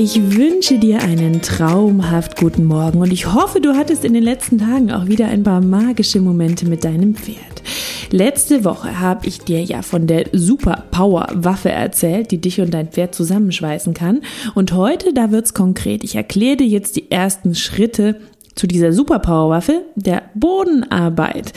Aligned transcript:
Ich 0.00 0.36
wünsche 0.36 0.78
dir 0.78 1.02
einen 1.02 1.42
traumhaft 1.42 2.36
guten 2.36 2.62
Morgen 2.66 3.00
und 3.00 3.12
ich 3.12 3.34
hoffe, 3.34 3.60
du 3.60 3.74
hattest 3.74 4.04
in 4.04 4.14
den 4.14 4.22
letzten 4.22 4.58
Tagen 4.58 4.92
auch 4.92 5.08
wieder 5.08 5.26
ein 5.26 5.42
paar 5.42 5.60
magische 5.60 6.20
Momente 6.20 6.66
mit 6.66 6.84
deinem 6.84 7.16
Pferd. 7.16 7.64
Letzte 8.12 8.64
Woche 8.64 9.00
habe 9.00 9.26
ich 9.26 9.40
dir 9.40 9.60
ja 9.60 9.82
von 9.82 10.06
der 10.06 10.26
Super 10.32 10.84
Power 10.92 11.26
Waffe 11.34 11.70
erzählt, 11.70 12.30
die 12.30 12.40
dich 12.40 12.60
und 12.60 12.72
dein 12.72 12.92
Pferd 12.92 13.12
zusammenschweißen 13.12 13.92
kann. 13.92 14.20
Und 14.54 14.72
heute, 14.72 15.12
da 15.12 15.32
wird's 15.32 15.52
konkret. 15.52 16.04
Ich 16.04 16.14
erkläre 16.14 16.58
dir 16.58 16.68
jetzt 16.68 16.94
die 16.94 17.10
ersten 17.10 17.56
Schritte 17.56 18.20
zu 18.54 18.68
dieser 18.68 18.92
Super 18.92 19.18
Power 19.18 19.50
Waffe, 19.50 19.84
der 19.96 20.30
Bodenarbeit. 20.36 21.52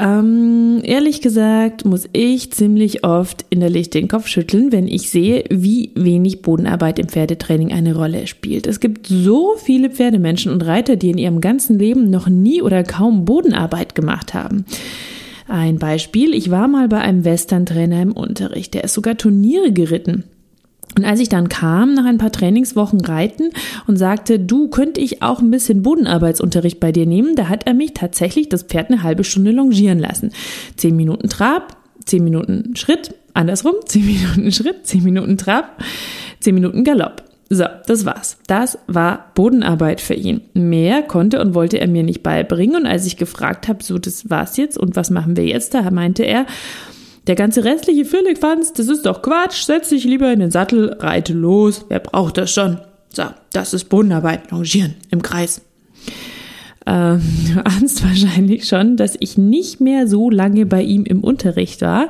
Ähm, 0.00 0.80
ehrlich 0.82 1.20
gesagt 1.20 1.84
muss 1.84 2.08
ich 2.14 2.52
ziemlich 2.52 3.04
oft 3.04 3.44
innerlich 3.50 3.90
den 3.90 4.08
Kopf 4.08 4.28
schütteln, 4.28 4.72
wenn 4.72 4.88
ich 4.88 5.10
sehe, 5.10 5.44
wie 5.50 5.90
wenig 5.94 6.40
Bodenarbeit 6.40 6.98
im 6.98 7.08
Pferdetraining 7.08 7.70
eine 7.70 7.94
Rolle 7.94 8.26
spielt. 8.26 8.66
Es 8.66 8.80
gibt 8.80 9.06
so 9.06 9.56
viele 9.62 9.90
Pferdemenschen 9.90 10.52
und 10.52 10.64
Reiter, 10.64 10.96
die 10.96 11.10
in 11.10 11.18
ihrem 11.18 11.42
ganzen 11.42 11.78
Leben 11.78 12.08
noch 12.08 12.28
nie 12.28 12.62
oder 12.62 12.82
kaum 12.82 13.26
Bodenarbeit 13.26 13.94
gemacht 13.94 14.32
haben. 14.32 14.64
Ein 15.48 15.78
Beispiel, 15.78 16.34
ich 16.34 16.50
war 16.50 16.66
mal 16.66 16.88
bei 16.88 17.00
einem 17.00 17.24
Western-Trainer 17.24 18.00
im 18.00 18.12
Unterricht, 18.12 18.72
der 18.72 18.84
ist 18.84 18.94
sogar 18.94 19.18
Turniere 19.18 19.72
geritten. 19.72 20.24
Und 20.96 21.04
als 21.04 21.20
ich 21.20 21.28
dann 21.28 21.48
kam, 21.48 21.94
nach 21.94 22.04
ein 22.04 22.18
paar 22.18 22.32
Trainingswochen 22.32 23.00
reiten 23.00 23.50
und 23.86 23.96
sagte, 23.96 24.38
du 24.38 24.68
könnte 24.68 25.00
ich 25.00 25.22
auch 25.22 25.40
ein 25.40 25.50
bisschen 25.50 25.82
Bodenarbeitsunterricht 25.82 26.80
bei 26.80 26.90
dir 26.92 27.06
nehmen, 27.06 27.36
da 27.36 27.48
hat 27.48 27.66
er 27.66 27.74
mich 27.74 27.94
tatsächlich 27.94 28.48
das 28.48 28.64
Pferd 28.64 28.90
eine 28.90 29.02
halbe 29.02 29.24
Stunde 29.24 29.52
longieren 29.52 29.98
lassen. 29.98 30.32
Zehn 30.76 30.96
Minuten 30.96 31.28
Trab, 31.28 31.76
zehn 32.04 32.24
Minuten 32.24 32.74
Schritt, 32.76 33.14
andersrum, 33.34 33.74
zehn 33.86 34.04
Minuten 34.04 34.52
Schritt, 34.52 34.86
zehn 34.86 35.04
Minuten 35.04 35.38
Trab, 35.38 35.82
zehn 36.40 36.54
Minuten 36.54 36.82
Galopp. 36.82 37.24
So, 37.52 37.64
das 37.86 38.04
war's. 38.04 38.38
Das 38.46 38.78
war 38.86 39.32
Bodenarbeit 39.34 40.00
für 40.00 40.14
ihn. 40.14 40.42
Mehr 40.54 41.02
konnte 41.02 41.40
und 41.40 41.52
wollte 41.52 41.80
er 41.80 41.88
mir 41.88 42.04
nicht 42.04 42.22
beibringen. 42.22 42.76
Und 42.76 42.86
als 42.86 43.06
ich 43.06 43.16
gefragt 43.16 43.66
habe, 43.66 43.82
so, 43.82 43.98
das 43.98 44.30
war's 44.30 44.56
jetzt 44.56 44.78
und 44.78 44.94
was 44.94 45.10
machen 45.10 45.36
wir 45.36 45.44
jetzt, 45.44 45.74
da 45.74 45.90
meinte 45.90 46.22
er, 46.22 46.46
der 47.26 47.34
ganze 47.34 47.64
restliche 47.64 48.04
Firlefanz, 48.04 48.72
das 48.72 48.88
ist 48.88 49.06
doch 49.06 49.22
Quatsch. 49.22 49.64
Setz 49.64 49.90
dich 49.90 50.04
lieber 50.04 50.32
in 50.32 50.40
den 50.40 50.50
Sattel, 50.50 50.94
reite 50.98 51.32
los. 51.32 51.84
Wer 51.88 52.00
braucht 52.00 52.38
das 52.38 52.50
schon? 52.50 52.78
So, 53.12 53.24
das 53.52 53.74
ist 53.74 53.84
Bodenarbeit. 53.84 54.50
Longieren 54.50 54.94
im 55.10 55.22
Kreis. 55.22 55.62
Ähm, 56.86 57.20
du 57.54 57.64
ahnst 57.64 58.02
wahrscheinlich 58.04 58.66
schon, 58.66 58.96
dass 58.96 59.16
ich 59.20 59.36
nicht 59.36 59.80
mehr 59.80 60.06
so 60.06 60.30
lange 60.30 60.66
bei 60.66 60.82
ihm 60.82 61.04
im 61.04 61.22
Unterricht 61.22 61.82
war. 61.82 62.08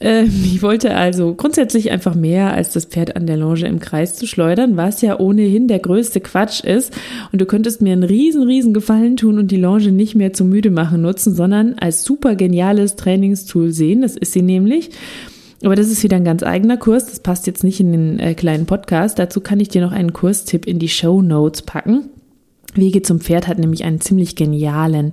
Ähm, 0.00 0.30
ich 0.44 0.62
wollte 0.62 0.94
also 0.94 1.34
grundsätzlich 1.34 1.90
einfach 1.90 2.14
mehr 2.14 2.52
als 2.52 2.72
das 2.72 2.84
Pferd 2.84 3.16
an 3.16 3.26
der 3.26 3.36
Longe 3.36 3.66
im 3.66 3.78
Kreis 3.78 4.16
zu 4.16 4.26
schleudern, 4.26 4.76
was 4.76 5.00
ja 5.00 5.18
ohnehin 5.18 5.68
der 5.68 5.78
größte 5.78 6.20
Quatsch 6.20 6.62
ist. 6.62 6.92
Und 7.32 7.40
du 7.40 7.46
könntest 7.46 7.80
mir 7.80 7.92
einen 7.92 8.02
riesen, 8.02 8.42
riesen 8.42 8.74
Gefallen 8.74 9.16
tun 9.16 9.38
und 9.38 9.50
die 9.50 9.56
Longe 9.56 9.92
nicht 9.92 10.14
mehr 10.14 10.32
zum 10.32 10.48
Müde 10.48 10.70
machen 10.70 11.02
nutzen, 11.02 11.34
sondern 11.34 11.74
als 11.74 12.04
super 12.04 12.34
geniales 12.34 12.96
Trainingstool 12.96 13.70
sehen. 13.72 14.02
Das 14.02 14.16
ist 14.16 14.32
sie 14.32 14.42
nämlich. 14.42 14.90
Aber 15.64 15.74
das 15.74 15.88
ist 15.88 16.02
wieder 16.02 16.16
ein 16.16 16.24
ganz 16.24 16.42
eigener 16.42 16.76
Kurs. 16.76 17.06
Das 17.06 17.20
passt 17.20 17.46
jetzt 17.46 17.64
nicht 17.64 17.80
in 17.80 17.92
den 17.92 18.18
äh, 18.18 18.34
kleinen 18.34 18.66
Podcast. 18.66 19.18
Dazu 19.18 19.40
kann 19.40 19.60
ich 19.60 19.68
dir 19.68 19.80
noch 19.80 19.92
einen 19.92 20.12
Kurstipp 20.12 20.66
in 20.66 20.78
die 20.78 20.90
Show 20.90 21.22
Notes 21.22 21.62
packen. 21.62 22.10
Wege 22.74 23.00
zum 23.00 23.20
Pferd 23.20 23.48
hat 23.48 23.58
nämlich 23.58 23.84
einen 23.84 24.02
ziemlich 24.02 24.36
genialen 24.36 25.12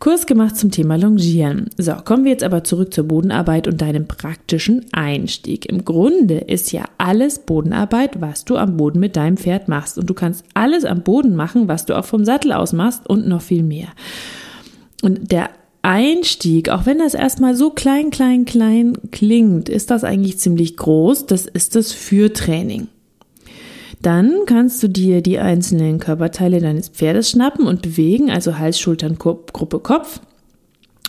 Kurs 0.00 0.26
gemacht 0.26 0.56
zum 0.56 0.70
Thema 0.70 0.96
Longieren. 0.96 1.70
So, 1.78 1.94
kommen 1.94 2.24
wir 2.24 2.32
jetzt 2.32 2.44
aber 2.44 2.64
zurück 2.64 2.92
zur 2.92 3.04
Bodenarbeit 3.04 3.68
und 3.68 3.80
deinem 3.80 4.06
praktischen 4.06 4.84
Einstieg. 4.92 5.66
Im 5.66 5.84
Grunde 5.84 6.38
ist 6.38 6.72
ja 6.72 6.84
alles 6.98 7.38
Bodenarbeit, 7.38 8.20
was 8.20 8.44
du 8.44 8.56
am 8.56 8.76
Boden 8.76 9.00
mit 9.00 9.16
deinem 9.16 9.36
Pferd 9.36 9.68
machst. 9.68 9.98
Und 9.98 10.10
du 10.10 10.14
kannst 10.14 10.44
alles 10.54 10.84
am 10.84 11.02
Boden 11.02 11.36
machen, 11.36 11.68
was 11.68 11.86
du 11.86 11.96
auch 11.98 12.04
vom 12.04 12.24
Sattel 12.24 12.52
aus 12.52 12.72
machst 12.72 13.08
und 13.08 13.26
noch 13.26 13.42
viel 13.42 13.62
mehr. 13.62 13.88
Und 15.02 15.32
der 15.32 15.50
Einstieg, 15.82 16.70
auch 16.70 16.86
wenn 16.86 16.98
das 16.98 17.14
erstmal 17.14 17.54
so 17.54 17.70
klein, 17.70 18.10
klein, 18.10 18.46
klein 18.46 18.94
klingt, 19.10 19.68
ist 19.68 19.90
das 19.90 20.02
eigentlich 20.02 20.38
ziemlich 20.38 20.76
groß. 20.76 21.26
Das 21.26 21.46
ist 21.46 21.76
das 21.76 21.92
Fürtraining. 21.92 22.88
Dann 24.04 24.42
kannst 24.44 24.82
du 24.82 24.88
dir 24.88 25.22
die 25.22 25.38
einzelnen 25.38 25.98
Körperteile 25.98 26.60
deines 26.60 26.90
Pferdes 26.90 27.30
schnappen 27.30 27.66
und 27.66 27.80
bewegen, 27.80 28.30
also 28.30 28.58
Hals, 28.58 28.78
Schultern, 28.78 29.16
Gruppe, 29.16 29.78
Kopf. 29.78 30.20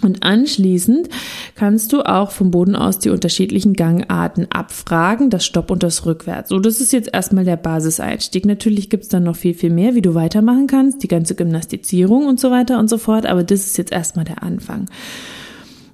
Und 0.01 0.23
anschließend 0.23 1.09
kannst 1.55 1.91
du 1.91 2.03
auch 2.03 2.31
vom 2.31 2.51
Boden 2.51 2.77
aus 2.77 2.99
die 2.99 3.09
unterschiedlichen 3.09 3.73
Gangarten 3.73 4.47
abfragen, 4.49 5.29
das 5.29 5.45
Stopp 5.45 5.71
und 5.71 5.83
das 5.83 6.05
Rückwärts. 6.05 6.47
So, 6.49 6.59
das 6.59 6.79
ist 6.79 6.93
jetzt 6.93 7.09
erstmal 7.11 7.43
der 7.43 7.57
Basiseinstieg. 7.57 8.45
Natürlich 8.45 8.89
gibt's 8.89 9.09
dann 9.09 9.23
noch 9.23 9.35
viel, 9.35 9.55
viel 9.55 9.71
mehr, 9.71 9.93
wie 9.95 10.01
du 10.01 10.15
weitermachen 10.15 10.67
kannst, 10.67 11.03
die 11.03 11.09
ganze 11.09 11.35
Gymnastizierung 11.35 12.27
und 12.27 12.39
so 12.39 12.49
weiter 12.49 12.79
und 12.79 12.89
so 12.89 12.97
fort, 12.97 13.25
aber 13.25 13.43
das 13.43 13.65
ist 13.65 13.77
jetzt 13.77 13.91
erstmal 13.91 14.23
der 14.23 14.41
Anfang. 14.41 14.85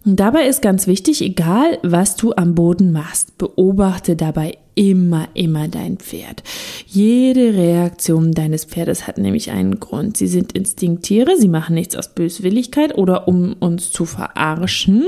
Und 0.05 0.19
dabei 0.19 0.47
ist 0.47 0.61
ganz 0.61 0.85
wichtig, 0.85 1.23
egal 1.23 1.79
was 1.81 2.15
du 2.15 2.33
am 2.35 2.53
Boden 2.53 2.91
machst, 2.91 3.39
beobachte 3.39 4.15
dabei 4.15 4.57
immer, 4.81 5.27
immer 5.35 5.67
dein 5.67 5.97
Pferd. 5.97 6.41
Jede 6.87 7.53
Reaktion 7.53 8.31
deines 8.31 8.65
Pferdes 8.65 9.05
hat 9.05 9.19
nämlich 9.19 9.51
einen 9.51 9.79
Grund. 9.79 10.17
Sie 10.17 10.25
sind 10.25 10.53
Instinkttiere, 10.53 11.37
sie 11.37 11.49
machen 11.49 11.75
nichts 11.75 11.95
aus 11.95 12.15
Böswilligkeit 12.15 12.97
oder 12.97 13.27
um 13.27 13.53
uns 13.59 13.91
zu 13.91 14.05
verarschen, 14.05 15.03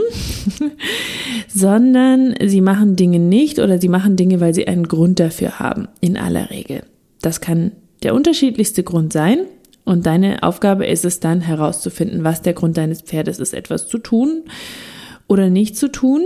sondern 1.48 2.36
sie 2.46 2.62
machen 2.62 2.96
Dinge 2.96 3.18
nicht 3.18 3.58
oder 3.58 3.82
sie 3.82 3.90
machen 3.90 4.16
Dinge, 4.16 4.40
weil 4.40 4.54
sie 4.54 4.68
einen 4.68 4.88
Grund 4.88 5.20
dafür 5.20 5.58
haben, 5.58 5.88
in 6.02 6.18
aller 6.18 6.52
Regel. 6.52 6.84
Das 7.24 7.42
kann 7.42 7.72
der 8.04 8.14
unterschiedlichste 8.14 8.84
Grund 8.84 9.12
sein. 9.12 9.40
Und 9.86 10.06
deine 10.06 10.44
Aufgabe 10.44 10.86
ist 10.86 11.04
es 11.04 11.20
dann 11.20 11.42
herauszufinden, 11.42 12.24
was 12.24 12.44
der 12.44 12.54
Grund 12.54 12.78
deines 12.78 13.02
Pferdes 13.02 13.40
ist, 13.40 13.56
etwas 13.56 13.88
zu 13.88 13.98
tun 13.98 14.44
oder 15.28 15.50
nicht 15.50 15.76
zu 15.78 15.88
tun. 15.88 16.22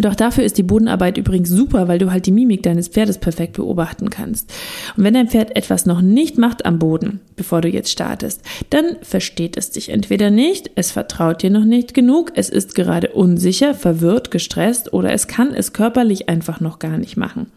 Doch 0.00 0.14
dafür 0.14 0.44
ist 0.44 0.56
die 0.56 0.62
Bodenarbeit 0.62 1.18
übrigens 1.18 1.50
super, 1.50 1.86
weil 1.86 1.98
du 1.98 2.10
halt 2.10 2.24
die 2.24 2.32
Mimik 2.32 2.62
deines 2.62 2.88
Pferdes 2.88 3.18
perfekt 3.18 3.54
beobachten 3.54 4.08
kannst. 4.08 4.52
Und 4.96 5.04
wenn 5.04 5.12
dein 5.12 5.28
Pferd 5.28 5.54
etwas 5.54 5.84
noch 5.84 6.00
nicht 6.00 6.38
macht 6.38 6.64
am 6.64 6.78
Boden, 6.78 7.20
bevor 7.36 7.60
du 7.60 7.68
jetzt 7.68 7.90
startest, 7.90 8.40
dann 8.70 8.96
versteht 9.02 9.58
es 9.58 9.70
dich 9.70 9.90
entweder 9.90 10.30
nicht, 10.30 10.70
es 10.76 10.92
vertraut 10.92 11.42
dir 11.42 11.50
noch 11.50 11.64
nicht 11.64 11.92
genug, 11.92 12.32
es 12.36 12.48
ist 12.48 12.74
gerade 12.74 13.08
unsicher, 13.08 13.74
verwirrt, 13.74 14.30
gestresst 14.30 14.92
oder 14.94 15.12
es 15.12 15.26
kann 15.26 15.54
es 15.54 15.74
körperlich 15.74 16.28
einfach 16.28 16.60
noch 16.60 16.78
gar 16.78 16.96
nicht 16.96 17.16
machen 17.16 17.48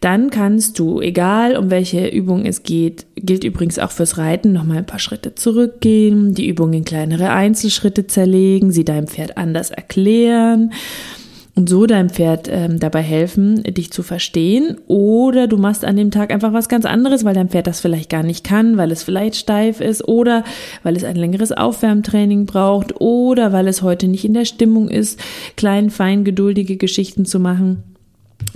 dann 0.00 0.28
kannst 0.28 0.78
du, 0.78 1.00
egal 1.00 1.56
um 1.56 1.70
welche 1.70 2.08
Übung 2.08 2.44
es 2.44 2.62
geht, 2.62 3.06
gilt 3.16 3.42
übrigens 3.42 3.78
auch 3.78 3.90
fürs 3.90 4.18
Reiten, 4.18 4.52
nochmal 4.52 4.76
ein 4.76 4.86
paar 4.86 4.98
Schritte 4.98 5.34
zurückgehen, 5.34 6.34
die 6.34 6.46
Übung 6.46 6.74
in 6.74 6.84
kleinere 6.84 7.30
Einzelschritte 7.30 8.06
zerlegen, 8.06 8.70
sie 8.70 8.84
deinem 8.84 9.06
Pferd 9.06 9.38
anders 9.38 9.70
erklären 9.70 10.72
und 11.56 11.68
so 11.68 11.86
deinem 11.86 12.10
Pferd 12.10 12.48
ähm, 12.50 12.80
dabei 12.80 13.00
helfen, 13.00 13.62
dich 13.62 13.92
zu 13.92 14.02
verstehen. 14.02 14.78
Oder 14.88 15.46
du 15.46 15.56
machst 15.56 15.84
an 15.84 15.96
dem 15.96 16.10
Tag 16.10 16.32
einfach 16.32 16.52
was 16.52 16.68
ganz 16.68 16.84
anderes, 16.84 17.24
weil 17.24 17.34
dein 17.34 17.48
Pferd 17.48 17.66
das 17.66 17.80
vielleicht 17.80 18.10
gar 18.10 18.24
nicht 18.24 18.44
kann, 18.44 18.76
weil 18.76 18.90
es 18.90 19.04
vielleicht 19.04 19.36
steif 19.36 19.80
ist 19.80 20.06
oder 20.08 20.42
weil 20.82 20.96
es 20.96 21.04
ein 21.04 21.16
längeres 21.16 21.52
Aufwärmtraining 21.52 22.46
braucht 22.46 23.00
oder 23.00 23.52
weil 23.52 23.68
es 23.68 23.82
heute 23.82 24.08
nicht 24.08 24.24
in 24.24 24.34
der 24.34 24.46
Stimmung 24.46 24.88
ist, 24.88 25.20
klein, 25.56 25.90
fein, 25.90 26.24
geduldige 26.24 26.76
Geschichten 26.76 27.24
zu 27.24 27.38
machen. 27.38 27.93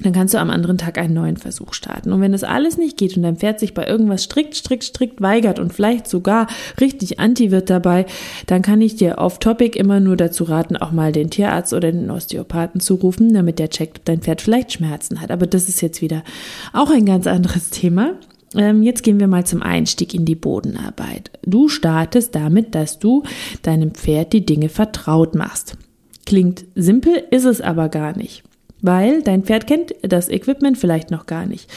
Dann 0.02 0.12
kannst 0.12 0.34
du 0.34 0.38
am 0.38 0.50
anderen 0.50 0.78
Tag 0.78 0.98
einen 0.98 1.14
neuen 1.14 1.36
Versuch 1.36 1.74
starten. 1.74 2.12
Und 2.12 2.20
wenn 2.20 2.32
das 2.32 2.44
alles 2.44 2.78
nicht 2.78 2.96
geht 2.96 3.16
und 3.16 3.22
dein 3.24 3.36
Pferd 3.36 3.58
sich 3.58 3.74
bei 3.74 3.86
irgendwas 3.86 4.24
strikt, 4.24 4.54
strikt, 4.54 4.84
strikt 4.84 5.20
weigert 5.20 5.58
und 5.58 5.72
vielleicht 5.72 6.06
sogar 6.06 6.46
richtig 6.80 7.18
anti 7.18 7.50
wird 7.50 7.68
dabei, 7.68 8.06
dann 8.46 8.62
kann 8.62 8.80
ich 8.80 8.96
dir 8.96 9.18
off 9.18 9.38
topic 9.38 9.78
immer 9.78 10.00
nur 10.00 10.16
dazu 10.16 10.44
raten, 10.44 10.76
auch 10.76 10.92
mal 10.92 11.12
den 11.12 11.30
Tierarzt 11.30 11.72
oder 11.72 11.90
den 11.90 12.10
Osteopathen 12.10 12.80
zu 12.80 12.94
rufen, 12.94 13.32
damit 13.34 13.58
der 13.58 13.70
checkt, 13.70 13.98
ob 13.98 14.04
dein 14.04 14.20
Pferd 14.20 14.40
vielleicht 14.40 14.72
Schmerzen 14.72 15.20
hat. 15.20 15.30
Aber 15.30 15.46
das 15.46 15.68
ist 15.68 15.80
jetzt 15.80 16.00
wieder 16.00 16.22
auch 16.72 16.90
ein 16.90 17.04
ganz 17.04 17.26
anderes 17.26 17.70
Thema. 17.70 18.14
Ähm, 18.54 18.82
jetzt 18.82 19.02
gehen 19.02 19.20
wir 19.20 19.26
mal 19.26 19.44
zum 19.44 19.62
Einstieg 19.62 20.14
in 20.14 20.24
die 20.24 20.34
Bodenarbeit. 20.34 21.30
Du 21.44 21.68
startest 21.68 22.34
damit, 22.34 22.74
dass 22.74 22.98
du 22.98 23.24
deinem 23.62 23.92
Pferd 23.92 24.32
die 24.32 24.46
Dinge 24.46 24.68
vertraut 24.68 25.34
machst. 25.34 25.76
Klingt 26.24 26.64
simpel, 26.74 27.24
ist 27.30 27.44
es 27.44 27.60
aber 27.60 27.88
gar 27.88 28.16
nicht 28.16 28.44
weil 28.82 29.22
dein 29.22 29.42
Pferd 29.42 29.66
kennt 29.66 29.94
das 30.02 30.28
Equipment 30.28 30.78
vielleicht 30.78 31.10
noch 31.10 31.26
gar 31.26 31.46
nicht. 31.46 31.70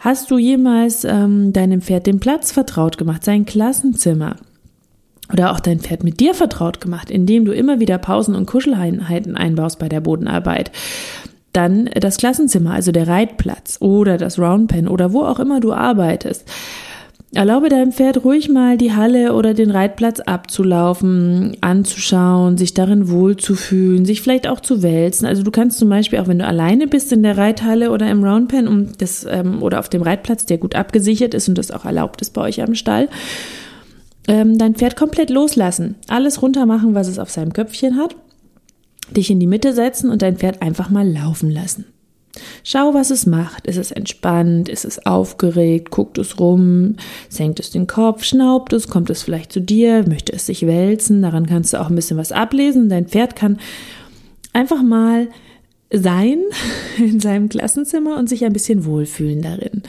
Hast 0.00 0.30
du 0.30 0.38
jemals 0.38 1.04
ähm, 1.04 1.52
deinem 1.52 1.82
Pferd 1.82 2.06
den 2.06 2.20
Platz 2.20 2.52
vertraut 2.52 2.98
gemacht, 2.98 3.24
sein 3.24 3.44
Klassenzimmer? 3.44 4.36
Oder 5.32 5.52
auch 5.52 5.60
dein 5.60 5.78
Pferd 5.78 6.02
mit 6.02 6.18
dir 6.18 6.34
vertraut 6.34 6.80
gemacht, 6.80 7.10
indem 7.10 7.44
du 7.44 7.52
immer 7.52 7.78
wieder 7.78 7.98
Pausen 7.98 8.34
und 8.34 8.46
Kuscheleinheiten 8.46 9.36
einbaust 9.36 9.78
bei 9.78 9.88
der 9.88 10.00
Bodenarbeit. 10.00 10.72
Dann 11.52 11.86
das 11.86 12.16
Klassenzimmer, 12.16 12.72
also 12.72 12.92
der 12.92 13.08
Reitplatz 13.08 13.76
oder 13.80 14.18
das 14.18 14.38
Roundpen 14.38 14.88
oder 14.88 15.12
wo 15.12 15.22
auch 15.22 15.38
immer 15.38 15.60
du 15.60 15.72
arbeitest. 15.72 16.50
Erlaube 17.32 17.68
deinem 17.68 17.92
Pferd 17.92 18.24
ruhig 18.24 18.48
mal 18.48 18.76
die 18.76 18.92
Halle 18.92 19.34
oder 19.34 19.54
den 19.54 19.70
Reitplatz 19.70 20.18
abzulaufen, 20.18 21.56
anzuschauen, 21.60 22.58
sich 22.58 22.74
darin 22.74 23.08
wohlzufühlen, 23.08 24.04
sich 24.04 24.20
vielleicht 24.20 24.48
auch 24.48 24.58
zu 24.58 24.82
wälzen. 24.82 25.26
Also 25.26 25.44
du 25.44 25.52
kannst 25.52 25.78
zum 25.78 25.88
Beispiel 25.88 26.18
auch, 26.18 26.26
wenn 26.26 26.40
du 26.40 26.46
alleine 26.46 26.88
bist 26.88 27.12
in 27.12 27.22
der 27.22 27.38
Reithalle 27.38 27.92
oder 27.92 28.10
im 28.10 28.24
Roundpen 28.24 28.66
um 28.66 28.88
das, 28.98 29.24
ähm, 29.30 29.62
oder 29.62 29.78
auf 29.78 29.88
dem 29.88 30.02
Reitplatz, 30.02 30.44
der 30.44 30.58
gut 30.58 30.74
abgesichert 30.74 31.34
ist 31.34 31.48
und 31.48 31.56
das 31.56 31.70
auch 31.70 31.84
erlaubt 31.84 32.20
ist 32.20 32.30
bei 32.30 32.40
euch 32.40 32.62
am 32.62 32.74
Stall, 32.74 33.08
ähm, 34.26 34.58
dein 34.58 34.74
Pferd 34.74 34.96
komplett 34.96 35.30
loslassen. 35.30 35.94
Alles 36.08 36.42
runter 36.42 36.66
machen, 36.66 36.96
was 36.96 37.06
es 37.06 37.20
auf 37.20 37.30
seinem 37.30 37.52
Köpfchen 37.52 37.96
hat, 37.96 38.16
dich 39.16 39.30
in 39.30 39.38
die 39.38 39.46
Mitte 39.46 39.72
setzen 39.72 40.10
und 40.10 40.22
dein 40.22 40.36
Pferd 40.36 40.62
einfach 40.62 40.90
mal 40.90 41.08
laufen 41.08 41.52
lassen. 41.52 41.84
Schau, 42.64 42.94
was 42.94 43.10
es 43.10 43.26
macht. 43.26 43.66
Ist 43.66 43.76
es 43.76 43.90
entspannt? 43.90 44.68
Ist 44.68 44.84
es 44.84 45.04
aufgeregt? 45.06 45.90
Guckt 45.90 46.18
es 46.18 46.38
rum? 46.38 46.96
Senkt 47.28 47.60
es 47.60 47.70
den 47.70 47.86
Kopf? 47.86 48.24
Schnaubt 48.24 48.72
es? 48.72 48.88
Kommt 48.88 49.10
es 49.10 49.22
vielleicht 49.22 49.52
zu 49.52 49.60
dir? 49.60 50.06
Möchte 50.06 50.32
es 50.32 50.46
sich 50.46 50.66
wälzen? 50.66 51.22
Daran 51.22 51.46
kannst 51.46 51.72
du 51.72 51.80
auch 51.80 51.88
ein 51.88 51.96
bisschen 51.96 52.16
was 52.16 52.32
ablesen. 52.32 52.88
Dein 52.88 53.06
Pferd 53.06 53.36
kann 53.36 53.58
einfach 54.52 54.82
mal 54.82 55.28
sein 55.92 56.40
in 56.98 57.20
seinem 57.20 57.48
Klassenzimmer 57.48 58.16
und 58.16 58.28
sich 58.28 58.44
ein 58.44 58.52
bisschen 58.52 58.84
wohlfühlen 58.84 59.42
darin. 59.42 59.82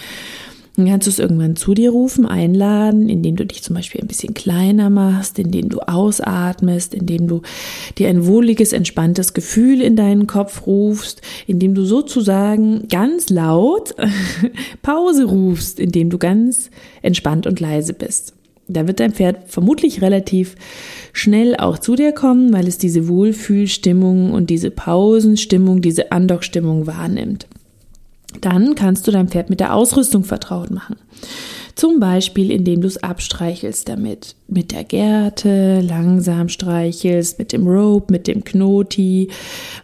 Dann 0.78 0.88
kannst 0.88 1.06
du 1.06 1.12
es 1.12 1.20
irgendwann 1.20 1.58
zu 1.58 1.74
dir 1.74 1.92
rufen, 1.92 2.26
einladen, 2.26 3.10
indem 3.10 3.36
du 3.36 3.46
dich 3.46 3.62
zum 3.62 3.76
Beispiel 3.76 4.00
ein 4.00 4.08
bisschen 4.08 4.34
kleiner 4.34 4.90
machst, 4.90 5.38
indem 5.38 5.68
du 5.68 5.80
ausatmest, 5.82 6.94
indem 6.94 7.28
du 7.28 7.42
dir 7.98 8.08
ein 8.08 8.26
wohliges, 8.26 8.72
entspanntes 8.72 9.34
Gefühl 9.34 9.82
in 9.82 9.98
deinen 9.98 10.28
Kopf 10.28 10.66
rufst, 10.66 11.22
indem 11.46 11.76
du 11.76 11.84
sozusagen 11.84 12.88
ganz 12.88 13.30
laut 13.30 13.94
Pause 14.82 15.26
rufst, 15.26 15.78
indem 15.78 16.10
du 16.10 16.18
ganz 16.18 16.70
entspannt 17.02 17.48
und 17.48 17.60
leise 17.60 17.94
bist. 17.94 18.34
Da 18.70 18.88
wird 18.88 19.02
dein 19.02 19.12
Pferd 19.12 19.50
vermutlich 19.52 20.02
relativ 20.02 20.56
schnell 21.12 21.58
auch 21.58 21.78
zu 21.78 21.98
dir 21.98 22.14
kommen, 22.14 22.54
weil 22.54 22.68
es 22.68 22.78
diese 22.78 23.10
Wohlfühlstimmung 23.10 24.32
und 24.32 24.50
diese 24.50 24.72
Pausenstimmung, 24.72 25.82
diese 25.82 26.14
Andockstimmung 26.14 26.88
wahrnimmt. 26.88 27.48
Dann 28.40 28.76
kannst 28.76 29.08
du 29.08 29.12
dein 29.12 29.28
Pferd 29.28 29.50
mit 29.50 29.60
der 29.60 29.74
Ausrüstung 29.74 30.24
vertraut 30.24 30.72
machen. 30.72 30.96
Zum 31.76 32.00
Beispiel, 32.00 32.52
indem 32.52 32.82
du 32.82 32.88
es 32.88 33.02
abstreichelst 33.02 33.88
damit. 33.88 34.36
Mit 34.48 34.72
der 34.72 34.84
Gerte, 34.84 35.82
langsam 35.82 36.50
streichelst, 36.50 37.40
mit 37.40 37.54
dem 37.54 37.68
Rope, 37.68 38.12
mit 38.12 38.28
dem 38.28 38.44
Knoti, 38.44 39.30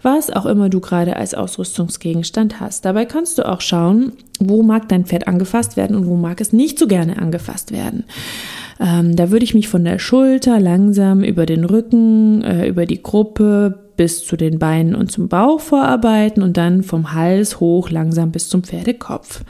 was 0.02 0.30
auch 0.30 0.46
immer 0.46 0.70
du 0.70 0.80
gerade 0.80 1.16
als 1.16 1.34
Ausrüstungsgegenstand 1.34 2.60
hast. 2.60 2.86
Dabei 2.86 3.06
kannst 3.06 3.38
du 3.38 3.48
auch 3.48 3.62
schauen, 3.62 4.14
wo 4.40 4.64
mag 4.64 4.90
dein 4.90 5.06
Pferd 5.06 5.28
angefasst 5.28 5.78
werden 5.78 5.96
und 5.96 6.08
wo 6.08 6.16
mag 6.16 6.42
es 6.42 6.54
nicht 6.54 6.78
so 6.78 6.88
gerne 6.88 7.18
angefasst 7.18 7.72
werden. 7.72 8.04
Ähm, 8.80 9.16
da 9.16 9.32
würde 9.32 9.46
ich 9.46 9.54
mich 9.54 9.68
von 9.68 9.84
der 9.84 9.98
Schulter 9.98 10.60
langsam 10.60 11.24
über 11.24 11.46
den 11.46 11.64
Rücken, 11.64 12.44
äh, 12.44 12.68
über 12.68 12.86
die 12.86 13.02
Gruppe 13.02 13.87
bis 13.98 14.26
zu 14.26 14.38
den 14.38 14.60
Beinen 14.60 14.96
und 14.96 15.12
zum 15.12 15.28
Bauch 15.28 15.60
vorarbeiten 15.60 16.42
und 16.42 16.56
dann 16.56 16.84
vom 16.84 17.14
Hals 17.14 17.60
hoch 17.60 17.90
langsam 17.90 18.32
bis 18.32 18.48
zum 18.48 18.64
Pferdekopf. 18.64 19.42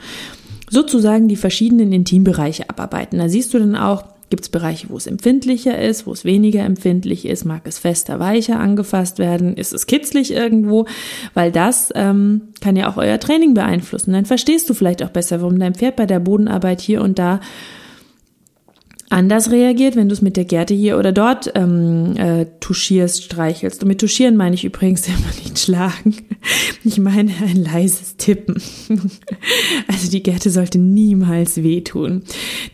Sozusagen 0.70 1.28
die 1.28 1.36
verschiedenen 1.36 1.92
Intimbereiche 1.92 2.68
abarbeiten. 2.68 3.18
Da 3.18 3.28
siehst 3.28 3.54
du 3.54 3.58
dann 3.58 3.76
auch, 3.76 4.04
gibt 4.30 4.42
es 4.42 4.48
Bereiche, 4.48 4.88
wo 4.90 4.96
es 4.96 5.06
empfindlicher 5.06 5.80
ist, 5.80 6.06
wo 6.06 6.12
es 6.12 6.24
weniger 6.24 6.62
empfindlich 6.64 7.26
ist, 7.26 7.44
mag 7.44 7.62
es 7.66 7.78
fester, 7.78 8.18
weicher 8.18 8.60
angefasst 8.60 9.18
werden, 9.18 9.56
ist 9.56 9.72
es 9.72 9.86
kitzlig 9.86 10.32
irgendwo, 10.32 10.86
weil 11.34 11.50
das 11.52 11.90
ähm, 11.94 12.48
kann 12.60 12.76
ja 12.76 12.90
auch 12.90 12.96
euer 12.96 13.18
Training 13.18 13.54
beeinflussen. 13.54 14.12
Dann 14.12 14.26
verstehst 14.26 14.68
du 14.68 14.74
vielleicht 14.74 15.02
auch 15.02 15.10
besser, 15.10 15.40
warum 15.40 15.58
dein 15.58 15.74
Pferd 15.74 15.96
bei 15.96 16.06
der 16.06 16.20
Bodenarbeit 16.20 16.80
hier 16.80 17.00
und 17.02 17.18
da 17.18 17.40
anders 19.10 19.50
reagiert, 19.50 19.96
wenn 19.96 20.08
du 20.08 20.12
es 20.12 20.22
mit 20.22 20.36
der 20.36 20.44
Gerte 20.44 20.74
hier 20.74 20.98
oder 20.98 21.12
dort 21.12 21.50
ähm, 21.54 22.16
äh, 22.16 22.46
touchierst, 22.60 23.24
streichelst. 23.24 23.82
Und 23.82 23.88
mit 23.88 24.00
touchieren 24.00 24.36
meine 24.36 24.54
ich 24.54 24.64
übrigens 24.64 25.06
immer 25.08 25.32
nicht 25.42 25.58
schlagen. 25.58 26.16
Ich 26.84 26.98
meine 26.98 27.32
ein 27.42 27.64
leises 27.64 28.16
Tippen. 28.16 28.60
Also 29.86 30.10
die 30.10 30.22
Gerte 30.22 30.50
sollte 30.50 30.78
niemals 30.78 31.62
wehtun. 31.62 32.22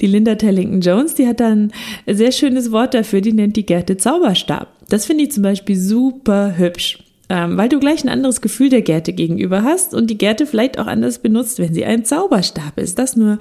Die 0.00 0.06
Linda 0.06 0.34
Tellington 0.34 0.80
Jones, 0.80 1.14
die 1.14 1.26
hat 1.26 1.40
dann 1.40 1.72
ein 2.06 2.16
sehr 2.16 2.32
schönes 2.32 2.72
Wort 2.72 2.94
dafür, 2.94 3.20
die 3.20 3.32
nennt 3.32 3.56
die 3.56 3.66
Gerte 3.66 3.96
Zauberstab. 3.96 4.68
Das 4.88 5.06
finde 5.06 5.24
ich 5.24 5.32
zum 5.32 5.42
Beispiel 5.42 5.76
super 5.76 6.56
hübsch. 6.56 6.98
Ähm, 7.30 7.56
weil 7.56 7.68
du 7.68 7.80
gleich 7.80 8.04
ein 8.04 8.10
anderes 8.10 8.40
Gefühl 8.40 8.68
der 8.68 8.82
Gerte 8.82 9.12
gegenüber 9.12 9.62
hast 9.62 9.94
und 9.94 10.10
die 10.10 10.18
Gerte 10.18 10.46
vielleicht 10.46 10.78
auch 10.78 10.86
anders 10.86 11.20
benutzt, 11.20 11.58
wenn 11.58 11.72
sie 11.72 11.84
ein 11.84 12.04
Zauberstab 12.04 12.78
ist. 12.78 12.98
Das 12.98 13.16
nur 13.16 13.38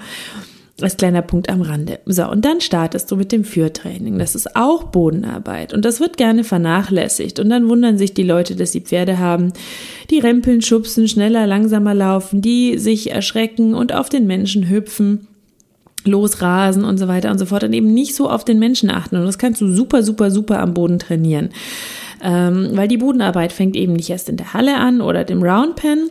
als 0.81 0.97
kleiner 0.97 1.21
Punkt 1.21 1.49
am 1.49 1.61
Rande. 1.61 1.99
So, 2.05 2.27
und 2.29 2.43
dann 2.43 2.59
startest 2.59 3.11
du 3.11 3.15
mit 3.15 3.31
dem 3.31 3.43
Führtraining. 3.43 4.17
Das 4.17 4.33
ist 4.33 4.55
auch 4.55 4.85
Bodenarbeit 4.85 5.73
und 5.73 5.85
das 5.85 5.99
wird 5.99 6.17
gerne 6.17 6.43
vernachlässigt. 6.43 7.39
Und 7.39 7.49
dann 7.49 7.69
wundern 7.69 7.97
sich 7.97 8.13
die 8.13 8.23
Leute, 8.23 8.55
dass 8.55 8.71
sie 8.71 8.81
Pferde 8.81 9.19
haben, 9.19 9.53
die 10.09 10.19
rempeln, 10.19 10.61
schubsen, 10.61 11.07
schneller, 11.07 11.45
langsamer 11.45 11.93
laufen, 11.93 12.41
die 12.41 12.79
sich 12.79 13.11
erschrecken 13.11 13.75
und 13.75 13.93
auf 13.93 14.09
den 14.09 14.25
Menschen 14.25 14.69
hüpfen 14.69 15.27
losrasen 16.05 16.83
und 16.83 16.97
so 16.97 17.07
weiter 17.07 17.31
und 17.31 17.37
so 17.37 17.45
fort 17.45 17.63
und 17.63 17.71
eben 17.71 17.93
nicht 17.93 18.13
so 18.13 18.29
auf 18.29 18.43
den 18.43 18.59
Menschen 18.59 18.89
achten. 18.89 19.15
Und 19.15 19.25
das 19.25 19.37
kannst 19.37 19.61
du 19.61 19.73
super, 19.73 20.03
super, 20.03 20.31
super 20.31 20.59
am 20.59 20.73
Boden 20.73 20.99
trainieren 20.99 21.49
ähm, 22.23 22.69
weil 22.71 22.87
die 22.87 22.97
Bodenarbeit 22.97 23.51
fängt 23.51 23.75
eben 23.75 23.93
nicht 23.93 24.09
erst 24.09 24.29
in 24.29 24.37
der 24.37 24.53
Halle 24.53 24.77
an 24.77 25.01
oder 25.01 25.25
dem 25.25 25.43
Roundpen, 25.43 26.09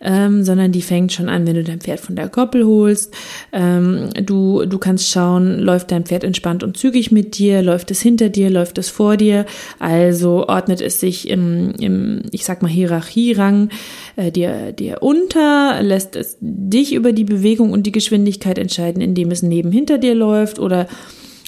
ähm, 0.00 0.42
sondern 0.42 0.72
die 0.72 0.82
fängt 0.82 1.12
schon 1.12 1.28
an, 1.28 1.46
wenn 1.46 1.54
du 1.54 1.62
dein 1.62 1.80
Pferd 1.80 2.00
von 2.00 2.16
der 2.16 2.28
Koppel 2.28 2.66
holst. 2.66 3.14
Ähm, 3.52 4.10
du, 4.20 4.66
du 4.66 4.78
kannst 4.78 5.08
schauen, 5.08 5.60
läuft 5.60 5.92
dein 5.92 6.04
Pferd 6.04 6.24
entspannt 6.24 6.64
und 6.64 6.76
zügig 6.76 7.12
mit 7.12 7.38
dir, 7.38 7.62
läuft 7.62 7.92
es 7.92 8.02
hinter 8.02 8.28
dir, 8.28 8.50
läuft 8.50 8.78
es 8.78 8.90
vor 8.90 9.16
dir, 9.16 9.46
also 9.78 10.48
ordnet 10.48 10.80
es 10.80 10.98
sich 10.98 11.28
im, 11.28 11.72
im 11.78 12.22
ich 12.32 12.44
sag 12.44 12.62
mal, 12.62 12.68
Hierarchierang 12.68 13.70
äh, 14.16 14.32
dir, 14.32 14.72
dir 14.72 15.02
unter, 15.02 15.80
lässt 15.82 16.16
es 16.16 16.36
dich 16.40 16.94
über 16.94 17.12
die 17.12 17.24
Bewegung 17.24 17.72
und 17.72 17.84
die 17.84 17.92
Geschwindigkeit 17.92 18.58
entscheiden, 18.58 19.00
indem 19.00 19.30
es 19.30 19.42
neben 19.42 19.70
hinter 19.70 19.98
dir 19.98 20.16
läuft 20.16 20.58
oder 20.58 20.88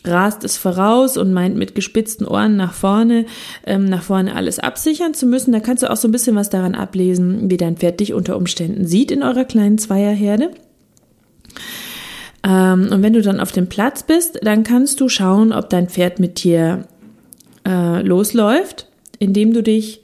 rast 0.07 0.45
es 0.45 0.57
voraus 0.57 1.17
und 1.17 1.33
meint 1.33 1.57
mit 1.57 1.75
gespitzten 1.75 2.27
Ohren 2.27 2.57
nach 2.57 2.73
vorne, 2.73 3.27
ähm, 3.67 3.85
nach 3.85 4.03
vorne 4.03 4.35
alles 4.35 4.59
absichern 4.59 5.15
zu 5.15 5.27
müssen. 5.27 5.53
Da 5.53 5.61
kannst 5.61 5.83
du 5.83 5.91
auch 5.91 5.97
so 5.97 6.09
ein 6.09 6.13
bisschen 6.13 6.37
was 6.37 6.51
daran 6.51 6.75
ablesen, 6.75 7.51
wie 7.51 7.57
dein 7.57 7.77
Pferd 7.77 8.01
dich 8.01 8.15
unter 8.15 8.37
Umständen 8.37 8.87
sieht 8.87 9.11
in 9.11 9.23
eurer 9.23 9.45
kleinen 9.45 9.79
Zweierherde. 9.79 10.51
Ähm, 12.47 12.89
und 12.91 13.03
wenn 13.03 13.13
du 13.13 13.23
dann 13.23 13.41
auf 13.41 13.53
dem 13.53 13.69
Platz 13.69 14.03
bist, 14.03 14.39
dann 14.43 14.63
kannst 14.63 15.01
du 15.01 15.09
schauen, 15.09 15.53
ob 15.53 15.71
dein 15.71 15.89
Pferd 15.89 16.21
mit 16.21 16.43
dir 16.45 16.87
äh, 17.67 18.03
losläuft, 18.03 18.89
indem 19.19 19.53
du 19.53 19.63
dich 19.63 20.03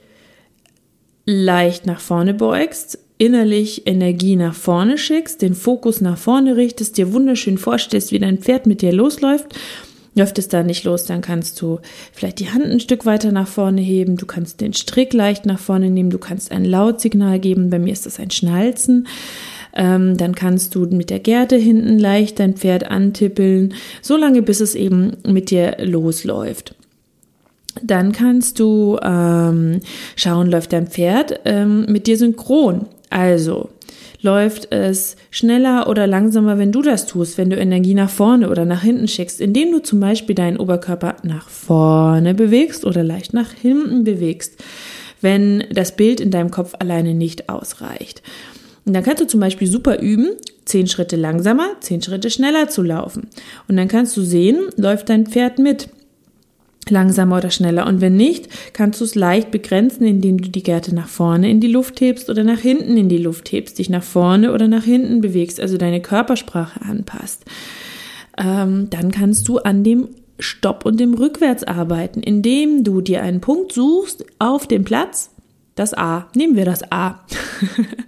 leicht 1.25 1.85
nach 1.85 2.01
vorne 2.01 2.33
beugst, 2.33 2.99
innerlich 3.17 3.87
Energie 3.87 4.35
nach 4.35 4.55
vorne 4.55 4.97
schickst, 4.97 5.41
den 5.41 5.53
Fokus 5.53 6.01
nach 6.01 6.17
vorne 6.17 6.57
richtest, 6.57 6.97
dir 6.97 7.13
wunderschön 7.13 7.57
vorstellst, 7.57 8.11
wie 8.11 8.19
dein 8.19 8.39
Pferd 8.39 8.65
mit 8.65 8.81
dir 8.81 8.91
losläuft 8.91 9.55
Läuft 10.15 10.37
es 10.37 10.47
da 10.47 10.61
nicht 10.61 10.83
los, 10.83 11.05
dann 11.05 11.21
kannst 11.21 11.59
du 11.61 11.79
vielleicht 12.11 12.39
die 12.39 12.51
Hand 12.51 12.65
ein 12.65 12.79
Stück 12.79 13.05
weiter 13.05 13.31
nach 13.31 13.47
vorne 13.47 13.81
heben, 13.81 14.15
du 14.15 14.27
kannst 14.27 14.61
den 14.61 14.73
Strick 14.73 15.11
leicht 15.13 15.45
nach 15.45 15.59
vorne 15.59 15.89
nehmen, 15.89 16.11
du 16.11 16.19
kannst 16.19 16.51
ein 16.51 16.65
Lautsignal 16.65 17.39
geben, 17.39 17.71
bei 17.71 17.79
mir 17.79 17.93
ist 17.93 18.05
das 18.05 18.19
ein 18.19 18.29
Schnalzen. 18.29 19.07
Ähm, 19.75 20.17
dann 20.17 20.35
kannst 20.35 20.75
du 20.75 20.85
mit 20.85 21.09
der 21.09 21.19
Gerte 21.19 21.55
hinten 21.55 21.97
leicht 21.97 22.39
dein 22.39 22.53
Pferd 22.53 22.91
antippeln, 22.91 23.73
solange 24.03 24.43
bis 24.43 24.59
es 24.59 24.75
eben 24.75 25.13
mit 25.27 25.49
dir 25.49 25.77
losläuft. 25.79 26.75
Dann 27.81 28.11
kannst 28.11 28.59
du 28.59 28.99
ähm, 29.01 29.79
schauen, 30.15 30.51
läuft 30.51 30.73
dein 30.73 30.87
Pferd 30.87 31.39
ähm, 31.45 31.87
mit 31.87 32.05
dir 32.05 32.17
synchron. 32.17 32.85
Also, 33.09 33.69
läuft 34.23 34.71
es 34.71 35.15
schneller 35.29 35.87
oder 35.87 36.07
langsamer, 36.07 36.57
wenn 36.57 36.71
du 36.71 36.81
das 36.81 37.05
tust, 37.05 37.37
wenn 37.37 37.49
du 37.49 37.57
Energie 37.57 37.93
nach 37.93 38.09
vorne 38.09 38.49
oder 38.49 38.65
nach 38.65 38.81
hinten 38.81 39.07
schickst, 39.07 39.39
indem 39.39 39.71
du 39.71 39.79
zum 39.79 39.99
Beispiel 39.99 40.33
deinen 40.33 40.57
Oberkörper 40.57 41.17
nach 41.23 41.49
vorne 41.49 42.33
bewegst 42.33 42.85
oder 42.85 43.03
leicht 43.03 43.33
nach 43.33 43.51
hinten 43.51 44.03
bewegst, 44.03 44.63
wenn 45.21 45.65
das 45.71 45.95
Bild 45.95 46.19
in 46.19 46.31
deinem 46.31 46.51
Kopf 46.51 46.73
alleine 46.79 47.13
nicht 47.13 47.49
ausreicht. 47.49 48.23
Und 48.85 48.93
dann 48.93 49.03
kannst 49.03 49.21
du 49.21 49.27
zum 49.27 49.39
Beispiel 49.39 49.67
super 49.67 49.99
üben, 49.99 50.31
zehn 50.65 50.87
Schritte 50.87 51.15
langsamer, 51.15 51.67
zehn 51.81 52.01
Schritte 52.01 52.29
schneller 52.29 52.69
zu 52.69 52.81
laufen. 52.81 53.27
Und 53.67 53.77
dann 53.77 53.87
kannst 53.87 54.15
du 54.17 54.21
sehen, 54.21 54.57
läuft 54.77 55.09
dein 55.09 55.27
Pferd 55.27 55.59
mit 55.59 55.89
langsamer 56.89 57.37
oder 57.37 57.51
schneller. 57.51 57.87
Und 57.87 58.01
wenn 58.01 58.15
nicht, 58.15 58.49
kannst 58.73 59.01
du 59.01 59.05
es 59.05 59.15
leicht 59.15 59.51
begrenzen, 59.51 60.05
indem 60.05 60.41
du 60.41 60.49
die 60.49 60.63
Gerte 60.63 60.93
nach 60.93 61.07
vorne 61.07 61.49
in 61.49 61.59
die 61.59 61.71
Luft 61.71 62.01
hebst 62.01 62.29
oder 62.29 62.43
nach 62.43 62.59
hinten 62.59 62.97
in 62.97 63.09
die 63.09 63.17
Luft 63.17 63.51
hebst, 63.51 63.79
dich 63.79 63.89
nach 63.89 64.03
vorne 64.03 64.53
oder 64.53 64.67
nach 64.67 64.83
hinten 64.83 65.21
bewegst, 65.21 65.59
also 65.59 65.77
deine 65.77 66.01
Körpersprache 66.01 66.81
anpasst. 66.81 67.45
Ähm, 68.37 68.89
dann 68.89 69.11
kannst 69.11 69.47
du 69.47 69.59
an 69.59 69.83
dem 69.83 70.09
Stopp 70.39 70.85
und 70.85 70.99
dem 70.99 71.13
Rückwärts 71.13 71.63
arbeiten, 71.63 72.21
indem 72.21 72.83
du 72.83 73.01
dir 73.01 73.21
einen 73.21 73.41
Punkt 73.41 73.71
suchst 73.71 74.25
auf 74.39 74.67
dem 74.67 74.83
Platz, 74.83 75.29
das 75.75 75.93
A. 75.93 76.27
Nehmen 76.35 76.55
wir 76.55 76.65
das 76.65 76.91
A. 76.91 77.23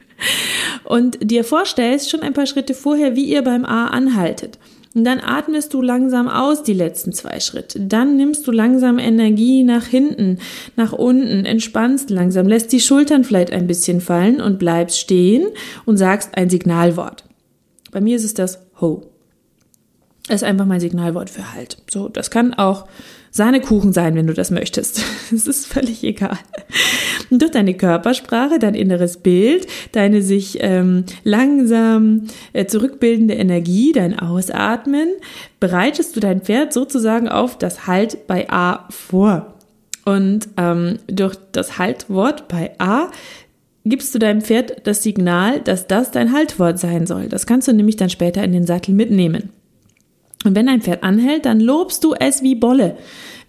und 0.84 1.17
dir 1.22 1.44
vorstellst 1.44 2.10
schon 2.10 2.22
ein 2.22 2.34
paar 2.34 2.46
Schritte 2.46 2.74
vorher, 2.74 3.15
wie 3.15 3.25
ihr 3.25 3.44
beim 3.44 3.65
A 3.65 3.88
anhaltet. 3.88 4.60
Und 4.96 5.04
dann 5.04 5.20
atmest 5.20 5.74
du 5.74 5.82
langsam 5.82 6.30
aus 6.30 6.64
die 6.64 6.74
letzten 6.74 7.12
zwei 7.12 7.42
Schritte. 7.42 7.82
Dann 7.82 8.16
nimmst 8.16 8.48
du 8.48 8.52
langsam 8.52 8.98
Energie 8.98 9.64
nach 9.64 9.86
hinten, 9.86 10.40
nach 10.78 10.94
unten, 10.94 11.46
entspannst 11.46 12.10
langsam, 12.10 12.48
lässt 12.48 12.72
die 12.72 12.80
Schultern 12.80 13.25
vielleicht 13.25 13.52
ein 13.52 13.68
bisschen 13.68 14.00
fallen 14.00 14.40
und 14.40 14.58
bleibst 14.58 14.98
stehen 14.98 15.48
und 15.84 15.98
sagst 15.98 16.38
ein 16.38 16.50
Signalwort. 16.50 17.25
Bei 17.92 18.00
mir 18.00 18.16
ist 18.16 18.24
es 18.24 18.34
das 18.34 18.60
Ho. 18.80 19.04
Das 20.28 20.38
ist 20.38 20.44
einfach 20.44 20.66
mein 20.66 20.80
Signalwort 20.80 21.30
für 21.30 21.54
Halt. 21.54 21.78
So, 21.92 22.08
das 22.08 22.32
kann 22.32 22.54
auch 22.54 22.88
Sahnekuchen 23.36 23.92
sein, 23.92 24.15
wenn 24.15 24.27
du 24.27 24.34
das 24.34 24.50
möchtest. 24.50 25.04
Es 25.34 25.46
ist 25.46 25.68
völlig 25.68 26.04
egal. 26.06 26.38
Und 27.30 27.42
durch 27.42 27.51
deine 27.51 27.74
Körpersprache, 27.74 28.60
dein 28.60 28.75
inneres 28.75 29.18
Bild, 29.18 29.68
deine 29.92 30.22
sich 30.22 30.60
ähm, 30.62 31.04
langsam 31.24 32.27
äh, 32.54 32.65
zurückbildende 32.65 33.34
Energie, 33.34 33.92
dein 33.92 34.18
Ausatmen, 34.18 35.10
bereitest 35.60 36.15
du 36.15 36.22
dein 36.22 36.42
Pferd 36.42 36.72
sozusagen 36.72 37.27
auf 37.27 37.58
das 37.58 37.88
Halt 37.88 38.25
bei 38.27 38.50
A 38.50 38.88
vor. 38.89 39.56
Und 40.06 40.48
ähm, 40.56 41.00
durch 41.08 41.36
das 41.51 41.77
Haltwort 41.77 42.48
bei 42.48 42.72
A 42.77 43.12
gibst 43.84 44.15
du 44.15 44.20
deinem 44.20 44.42
Pferd 44.42 44.88
das 44.88 45.04
Signal, 45.04 45.60
dass 45.60 45.88
das 45.88 46.12
dein 46.12 46.32
Haltwort 46.32 46.80
sein 46.80 47.06
soll. 47.06 47.27
Das 47.27 47.46
kannst 47.46 47.68
du 47.68 47.74
nämlich 47.74 47.98
dann 47.98 48.10
später 48.10 48.44
in 48.44 48.54
den 48.54 48.65
Sattel 48.65 48.94
mitnehmen. 48.94 49.50
Und 50.46 50.56
wenn 50.56 50.70
ein 50.70 50.82
Pferd 50.82 51.04
anhält, 51.04 51.46
dann 51.46 51.60
lobst 51.60 52.04
du 52.04 52.14
es 52.14 52.42
wie 52.42 52.56
Bolle. 52.56 52.96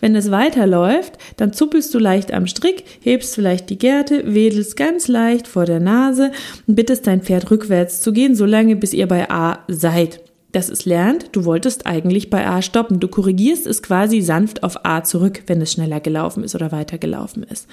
Wenn 0.01 0.15
es 0.15 0.31
weiterläuft, 0.31 1.15
dann 1.37 1.53
zuppelst 1.53 1.95
du 1.95 1.99
leicht 1.99 2.33
am 2.33 2.47
Strick, 2.47 2.85
hebst 3.01 3.35
vielleicht 3.35 3.71
die 3.71 3.79
Gerte, 3.79 4.35
wedelst 4.35 4.77
ganz 4.77 5.09
leicht 5.09 5.49
vor 5.49 5.65
der 5.65 5.81
Nase 5.81 6.33
und 6.67 6.75
bittest 6.75 7.07
dein 7.07 7.23
Pferd 7.23 7.51
rückwärts 7.51 8.01
zu 8.01 8.13
gehen, 8.13 8.35
solange 8.35 8.77
bis 8.77 8.93
ihr 8.93 9.07
bei 9.07 9.31
A 9.31 9.61
seid. 9.69 10.21
Dass 10.53 10.69
es 10.69 10.85
lernt, 10.85 11.31
du 11.33 11.45
wolltest 11.45 11.87
eigentlich 11.87 12.31
bei 12.31 12.47
A 12.47 12.63
stoppen. 12.63 13.01
Du 13.01 13.09
korrigierst 13.09 13.67
es 13.67 13.83
quasi 13.83 14.21
sanft 14.21 14.63
auf 14.63 14.85
A 14.85 15.03
zurück, 15.03 15.43
wenn 15.47 15.61
es 15.61 15.73
schneller 15.73 16.01
gelaufen 16.01 16.45
ist 16.45 16.55
oder 16.55 16.73
weiter 16.73 16.99
gelaufen 16.99 17.43
ist. 17.43 17.67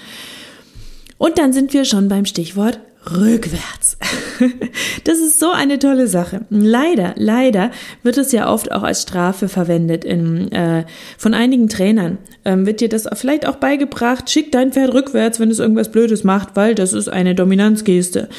Und 1.17 1.37
dann 1.37 1.53
sind 1.53 1.73
wir 1.73 1.85
schon 1.85 2.09
beim 2.09 2.25
Stichwort 2.25 2.79
rückwärts. 3.11 3.97
Das 5.03 5.19
ist 5.19 5.39
so 5.39 5.51
eine 5.51 5.79
tolle 5.79 6.07
Sache. 6.07 6.45
Leider, 6.49 7.13
leider 7.17 7.71
wird 8.03 8.17
es 8.17 8.31
ja 8.31 8.51
oft 8.51 8.71
auch 8.71 8.83
als 8.83 9.01
Strafe 9.01 9.49
verwendet. 9.49 10.05
In, 10.05 10.51
äh, 10.51 10.85
von 11.17 11.33
einigen 11.33 11.67
Trainern 11.67 12.17
ähm, 12.45 12.65
wird 12.65 12.79
dir 12.79 12.89
das 12.89 13.07
vielleicht 13.13 13.45
auch 13.45 13.57
beigebracht, 13.57 14.29
schick 14.29 14.51
dein 14.51 14.71
Pferd 14.71 14.93
rückwärts, 14.93 15.39
wenn 15.39 15.51
es 15.51 15.59
irgendwas 15.59 15.91
Blödes 15.91 16.23
macht, 16.23 16.55
weil 16.55 16.75
das 16.75 16.93
ist 16.93 17.09
eine 17.09 17.35
Dominanzgeste. 17.35 18.29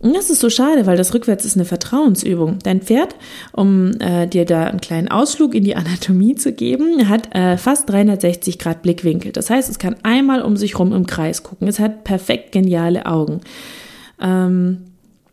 Und 0.00 0.16
das 0.16 0.30
ist 0.30 0.40
so 0.40 0.48
schade, 0.48 0.86
weil 0.86 0.96
das 0.96 1.12
rückwärts 1.12 1.44
ist 1.44 1.56
eine 1.56 1.66
Vertrauensübung. 1.66 2.58
Dein 2.62 2.80
Pferd, 2.80 3.14
um 3.52 3.92
äh, 4.00 4.26
dir 4.26 4.46
da 4.46 4.64
einen 4.64 4.80
kleinen 4.80 5.08
Ausflug 5.08 5.54
in 5.54 5.62
die 5.62 5.76
Anatomie 5.76 6.34
zu 6.34 6.52
geben, 6.52 7.08
hat 7.08 7.34
äh, 7.34 7.58
fast 7.58 7.88
360 7.90 8.58
Grad 8.58 8.80
Blickwinkel. 8.80 9.32
Das 9.32 9.50
heißt, 9.50 9.68
es 9.68 9.78
kann 9.78 9.96
einmal 10.02 10.40
um 10.40 10.56
sich 10.56 10.78
rum 10.78 10.94
im 10.94 11.06
Kreis 11.06 11.42
gucken. 11.42 11.68
Es 11.68 11.78
hat 11.78 12.04
perfekt 12.04 12.52
geniale 12.52 13.04
Augen. 13.04 13.42
Ähm, 14.20 14.78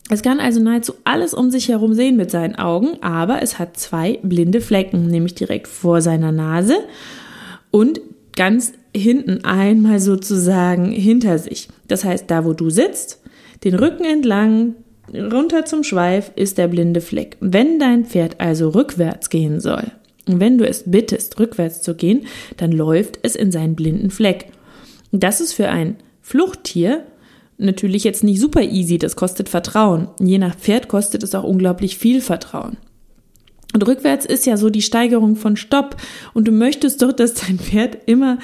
es 0.10 0.22
kann 0.22 0.40
also 0.40 0.62
nahezu 0.62 0.94
alles 1.04 1.34
um 1.34 1.52
sich 1.52 1.68
herum 1.68 1.94
sehen 1.94 2.16
mit 2.16 2.32
seinen 2.32 2.56
Augen, 2.56 3.02
aber 3.02 3.42
es 3.42 3.60
hat 3.60 3.78
zwei 3.78 4.20
blinde 4.24 4.62
Flecken, 4.62 5.08
nämlich 5.08 5.36
direkt 5.36 5.68
vor 5.68 6.02
seiner 6.02 6.32
Nase 6.32 6.76
und 7.72 8.00
ganz 8.36 8.74
hinten 8.96 9.44
einmal 9.44 10.00
sozusagen 10.00 10.92
hinter 10.92 11.38
sich. 11.40 11.68
Das 11.88 12.06
heißt, 12.06 12.26
da 12.32 12.46
wo 12.46 12.54
du 12.54 12.70
sitzt, 12.70 13.22
den 13.64 13.76
Rücken 13.76 14.06
entlang, 14.06 14.76
runter 15.14 15.66
zum 15.66 15.84
Schweif 15.84 16.32
ist 16.36 16.58
der 16.58 16.68
blinde 16.68 17.02
Fleck. 17.02 17.38
Wenn 17.40 17.80
dein 17.80 18.06
Pferd 18.06 18.40
also 18.40 18.70
rückwärts 18.70 19.30
gehen 19.30 19.60
soll, 19.60 19.92
und 20.28 20.40
wenn 20.40 20.58
du 20.58 20.68
es 20.68 20.84
bittest, 20.86 21.40
rückwärts 21.40 21.82
zu 21.82 21.96
gehen, 21.96 22.28
dann 22.58 22.72
läuft 22.72 23.20
es 23.24 23.36
in 23.36 23.52
seinen 23.52 23.76
blinden 23.76 24.10
Fleck. 24.10 24.48
Das 25.12 25.40
ist 25.40 25.54
für 25.54 25.70
ein 25.70 25.96
Fluchttier 26.22 27.04
natürlich 27.58 28.04
jetzt 28.04 28.24
nicht 28.24 28.40
super 28.40 28.62
easy, 28.62 28.98
das 28.98 29.16
kostet 29.16 29.50
Vertrauen. 29.50 30.08
Je 30.20 30.38
nach 30.38 30.56
Pferd 30.56 30.88
kostet 30.88 31.24
es 31.24 31.36
auch 31.36 31.44
unglaublich 31.44 31.98
viel 31.98 32.22
Vertrauen. 32.22 32.78
Und 33.74 33.86
rückwärts 33.88 34.26
ist 34.26 34.46
ja 34.46 34.58
so 34.58 34.70
die 34.70 34.82
Steigerung 34.82 35.36
von 35.36 35.58
Stopp. 35.58 35.98
Und 36.34 36.48
du 36.48 36.52
möchtest 36.52 37.02
doch, 37.02 37.12
dass 37.12 37.34
dein 37.34 37.60
Pferd 37.60 37.98
immer 38.06 38.38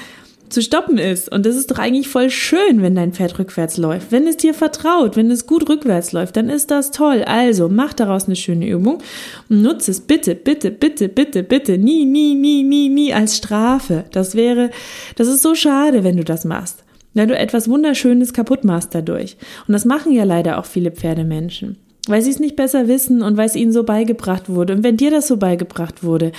zu 0.50 0.62
stoppen 0.62 0.98
ist. 0.98 1.32
Und 1.32 1.46
das 1.46 1.56
ist 1.56 1.70
doch 1.70 1.78
eigentlich 1.78 2.08
voll 2.08 2.30
schön, 2.30 2.82
wenn 2.82 2.94
dein 2.94 3.12
Pferd 3.12 3.38
rückwärts 3.38 3.76
läuft. 3.76 4.12
Wenn 4.12 4.26
es 4.26 4.36
dir 4.36 4.54
vertraut, 4.54 5.16
wenn 5.16 5.30
es 5.30 5.46
gut 5.46 5.68
rückwärts 5.68 6.12
läuft, 6.12 6.36
dann 6.36 6.48
ist 6.48 6.70
das 6.70 6.90
toll. 6.90 7.24
Also 7.24 7.68
mach 7.68 7.94
daraus 7.94 8.26
eine 8.26 8.36
schöne 8.36 8.68
Übung 8.68 9.02
und 9.48 9.62
nutze 9.62 9.90
es 9.90 10.00
bitte, 10.00 10.34
bitte, 10.34 10.70
bitte, 10.70 11.08
bitte, 11.08 11.42
bitte 11.42 11.78
nie, 11.78 12.04
nie, 12.04 12.34
nie, 12.34 12.62
nie, 12.62 12.88
nie 12.88 13.14
als 13.14 13.36
Strafe. 13.36 14.04
Das 14.12 14.34
wäre, 14.34 14.70
das 15.16 15.28
ist 15.28 15.42
so 15.42 15.54
schade, 15.54 16.04
wenn 16.04 16.16
du 16.16 16.24
das 16.24 16.44
machst 16.44 16.84
weil 17.14 17.26
du 17.26 17.36
etwas 17.36 17.68
Wunderschönes 17.68 18.32
kaputt 18.32 18.64
machst 18.64 18.94
dadurch. 18.94 19.36
Und 19.66 19.72
das 19.72 19.84
machen 19.84 20.12
ja 20.12 20.24
leider 20.24 20.58
auch 20.58 20.66
viele 20.66 20.90
Pferdemenschen, 20.90 21.78
weil 22.08 22.22
sie 22.22 22.30
es 22.30 22.40
nicht 22.40 22.56
besser 22.56 22.88
wissen 22.88 23.22
und 23.22 23.36
weil 23.36 23.46
es 23.46 23.56
ihnen 23.56 23.72
so 23.72 23.84
beigebracht 23.84 24.48
wurde. 24.48 24.74
Und 24.74 24.82
wenn 24.82 24.96
dir 24.96 25.10
das 25.10 25.28
so 25.28 25.36
beigebracht 25.36 26.02
wurde, 26.02 26.32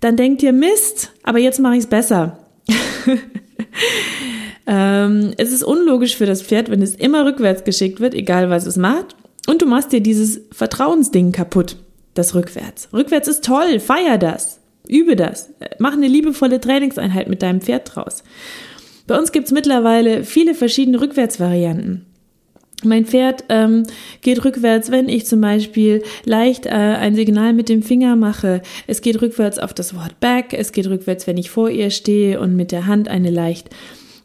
dann 0.00 0.16
denkt 0.16 0.42
ihr 0.42 0.52
Mist, 0.52 1.12
aber 1.24 1.38
jetzt 1.38 1.58
mache 1.58 1.74
ich 1.74 1.80
es 1.80 1.86
besser. 1.86 2.38
ähm, 4.66 5.32
es 5.36 5.52
ist 5.52 5.64
unlogisch 5.64 6.16
für 6.16 6.26
das 6.26 6.42
Pferd, 6.42 6.70
wenn 6.70 6.82
es 6.82 6.94
immer 6.94 7.24
rückwärts 7.24 7.64
geschickt 7.64 8.00
wird, 8.00 8.14
egal 8.14 8.50
was 8.50 8.66
es 8.66 8.76
macht. 8.76 9.16
Und 9.48 9.62
du 9.62 9.66
machst 9.66 9.92
dir 9.92 10.00
dieses 10.00 10.42
Vertrauensding 10.52 11.32
kaputt, 11.32 11.76
das 12.14 12.34
Rückwärts. 12.34 12.88
Rückwärts 12.92 13.28
ist 13.28 13.44
toll, 13.44 13.80
feier 13.80 14.18
das, 14.18 14.60
übe 14.86 15.16
das, 15.16 15.48
mach 15.78 15.94
eine 15.94 16.06
liebevolle 16.06 16.60
Trainingseinheit 16.60 17.28
mit 17.28 17.42
deinem 17.42 17.62
Pferd 17.62 17.94
draus. 17.94 18.22
Bei 19.08 19.18
uns 19.18 19.32
gibt's 19.32 19.52
mittlerweile 19.52 20.22
viele 20.22 20.54
verschiedene 20.54 21.00
Rückwärtsvarianten. 21.00 22.04
Mein 22.84 23.06
Pferd 23.06 23.42
ähm, 23.48 23.84
geht 24.20 24.44
rückwärts, 24.44 24.92
wenn 24.92 25.08
ich 25.08 25.26
zum 25.26 25.40
Beispiel 25.40 26.04
leicht 26.24 26.66
äh, 26.66 26.68
ein 26.68 27.16
Signal 27.16 27.54
mit 27.54 27.68
dem 27.68 27.82
Finger 27.82 28.14
mache. 28.14 28.62
Es 28.86 29.00
geht 29.00 29.20
rückwärts 29.20 29.58
auf 29.58 29.74
das 29.74 29.96
Wort 29.96 30.20
back. 30.20 30.52
Es 30.52 30.70
geht 30.72 30.86
rückwärts, 30.86 31.26
wenn 31.26 31.38
ich 31.38 31.50
vor 31.50 31.70
ihr 31.70 31.90
stehe 31.90 32.38
und 32.38 32.54
mit 32.54 32.70
der 32.70 32.86
Hand 32.86 33.08
eine 33.08 33.30
leicht 33.30 33.70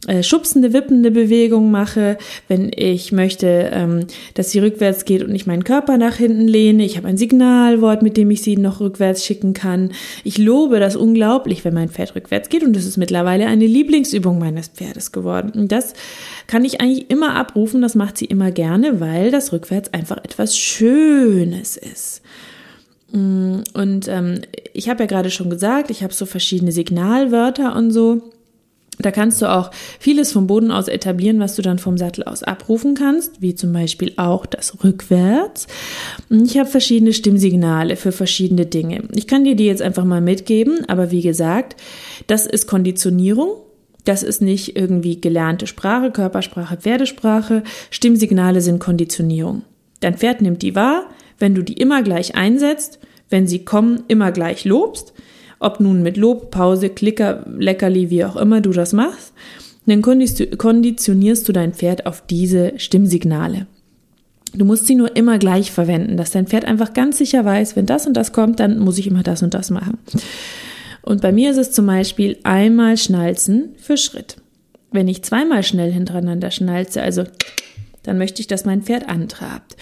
äh, 0.08 0.24
schubsende, 0.24 0.74
wippende 0.74 1.12
Bewegung 1.12 1.72
mache, 1.72 2.18
wenn 2.48 2.72
ich 2.76 3.12
möchte, 3.12 3.70
ähm, 3.72 4.08
dass 4.34 4.52
sie 4.52 4.60
rückwärts 4.60 5.06
geht 5.06 5.24
und 5.24 5.34
ich 5.34 5.46
meinen 5.46 5.64
Körper 5.64 5.98
nach 5.98 6.16
hinten 6.16 6.48
lehne. 6.48 6.86
Ich 6.86 6.98
habe 6.98 7.08
ein 7.08 7.18
Signalwort, 7.18 8.02
mit 8.02 8.18
dem 8.18 8.32
ich 8.32 8.42
sie 8.42 8.58
noch 8.58 8.80
rückwärts 8.80 9.26
schicken 9.26 9.54
kann. 9.54 9.92
Ich 10.24 10.38
lobe 10.38 10.80
das 10.80 10.96
unglaublich, 10.96 11.64
wenn 11.66 11.74
mein 11.74 11.90
Pferd 11.90 12.16
rückwärts 12.16 12.50
geht 12.50 12.64
und 12.64 12.76
das 12.76 12.86
ist 12.86 12.98
mittlerweile 12.98 13.48
eine 13.48 13.66
Lieblingsübung 13.66 14.40
meines 14.40 14.68
Pferdes 14.68 15.12
geworden. 15.12 15.52
Und 15.56 15.72
das 15.72 15.94
kann 16.48 16.66
ich 16.66 16.82
eigentlich 16.82 17.10
immer 17.10 17.36
abrufen, 17.36 17.82
das 17.82 17.96
macht 17.96 18.18
sie 18.18 18.26
immer 18.26 18.52
gerne, 18.52 19.00
weil 19.00 19.32
das 19.32 19.54
rückwärts 19.54 19.94
einfach 19.94 20.18
etwas 20.18 20.58
Schönes 20.58 21.78
ist. 21.78 22.22
Mm, 23.14 23.60
und 23.74 24.08
ähm, 24.08 24.42
ich 24.74 24.90
habe 24.90 25.04
ja 25.04 25.08
gerade 25.08 25.30
schon 25.30 25.50
gesagt, 25.50 25.92
ich 25.92 26.04
habe 26.04 26.14
so 26.14 26.26
verschiedene 26.26 26.72
Signalwörter 26.72 27.76
und 27.76 27.92
so. 27.92 28.33
Da 29.00 29.12
kannst 29.12 29.42
du 29.42 29.52
auch 29.52 29.72
vieles 30.00 30.32
vom 30.32 30.48
Boden 30.48 30.72
aus 30.72 30.88
etablieren, 30.88 31.40
was 31.40 31.56
du 31.56 31.62
dann 31.62 31.80
vom 31.80 31.98
Sattel 31.98 32.24
aus 32.24 32.44
abrufen 32.44 32.94
kannst, 32.96 33.42
wie 33.42 33.56
zum 33.56 33.74
Beispiel 33.74 34.14
auch 34.18 34.46
das 34.46 34.84
Rückwärts. 34.84 35.68
Ich 36.30 36.58
habe 36.58 36.70
verschiedene 36.70 37.14
Stimmsignale 37.14 37.96
für 37.96 38.12
verschiedene 38.12 38.66
Dinge. 38.66 39.04
Ich 39.16 39.28
kann 39.28 39.44
dir 39.44 39.56
die 39.56 39.66
jetzt 39.66 39.82
einfach 39.82 40.06
mal 40.06 40.22
mitgeben, 40.22 40.88
aber 40.88 41.12
wie 41.12 41.22
gesagt, 41.22 41.76
das 42.28 42.46
ist 42.46 42.68
Konditionierung. 42.68 43.50
Das 44.06 44.22
ist 44.22 44.42
nicht 44.42 44.76
irgendwie 44.76 45.20
gelernte 45.22 45.66
Sprache, 45.66 46.12
Körpersprache, 46.12 46.78
Pferdesprache. 46.78 47.64
Stimmsignale 47.90 48.62
sind 48.62 48.80
Konditionierung. 48.80 49.64
Dein 50.02 50.18
Pferd 50.18 50.42
nimmt 50.42 50.62
die 50.62 50.76
wahr, 50.76 51.10
wenn 51.40 51.56
du 51.56 51.64
die 51.64 51.74
immer 51.74 52.04
gleich 52.04 52.36
einsetzt, 52.36 53.00
wenn 53.30 53.48
sie 53.48 53.64
kommen, 53.64 54.04
immer 54.10 54.32
gleich 54.32 54.66
lobst, 54.66 55.14
ob 55.64 55.80
nun 55.80 56.04
mit 56.04 56.18
Lob, 56.18 56.52
Pause, 56.52 56.90
Klicker, 56.90 57.46
Leckerli, 57.58 58.10
wie 58.10 58.26
auch 58.26 58.36
immer 58.36 58.62
du 58.62 58.72
das 58.72 58.94
machst, 58.94 59.34
dann 59.86 60.02
konditionierst 60.02 61.48
du 61.48 61.54
dein 61.54 61.74
Pferd 61.74 62.06
auf 62.06 62.24
diese 62.26 62.74
Stimmsignale. 62.78 63.68
Du 64.54 64.66
musst 64.66 64.86
sie 64.86 64.96
nur 64.96 65.16
immer 65.16 65.40
gleich 65.40 65.72
verwenden, 65.72 66.16
dass 66.16 66.32
dein 66.32 66.48
Pferd 66.48 66.66
einfach 66.66 66.94
ganz 66.94 67.18
sicher 67.18 67.44
weiß, 67.44 67.76
wenn 67.76 67.86
das 67.86 68.06
und 68.06 68.14
das 68.14 68.34
kommt, 68.34 68.60
dann 68.60 68.78
muss 68.80 68.98
ich 68.98 69.08
immer 69.08 69.24
das 69.24 69.42
und 69.42 69.54
das 69.54 69.72
machen. 69.72 69.98
Und 71.02 71.22
bei 71.22 71.32
mir 71.32 71.52
ist 71.52 71.58
es 71.58 71.72
zum 71.72 71.88
Beispiel 71.88 72.38
einmal 72.44 72.98
schnalzen 72.98 73.70
für 73.78 73.98
Schritt. 73.98 74.38
Wenn 74.92 75.08
ich 75.08 75.24
zweimal 75.24 75.64
schnell 75.64 75.92
hintereinander 75.92 76.52
schnalze, 76.52 77.02
also 77.02 77.24
dann 78.04 78.18
möchte 78.18 78.42
ich, 78.42 78.48
dass 78.48 78.66
mein 78.66 78.84
Pferd 78.84 79.10
antrabt. 79.10 79.76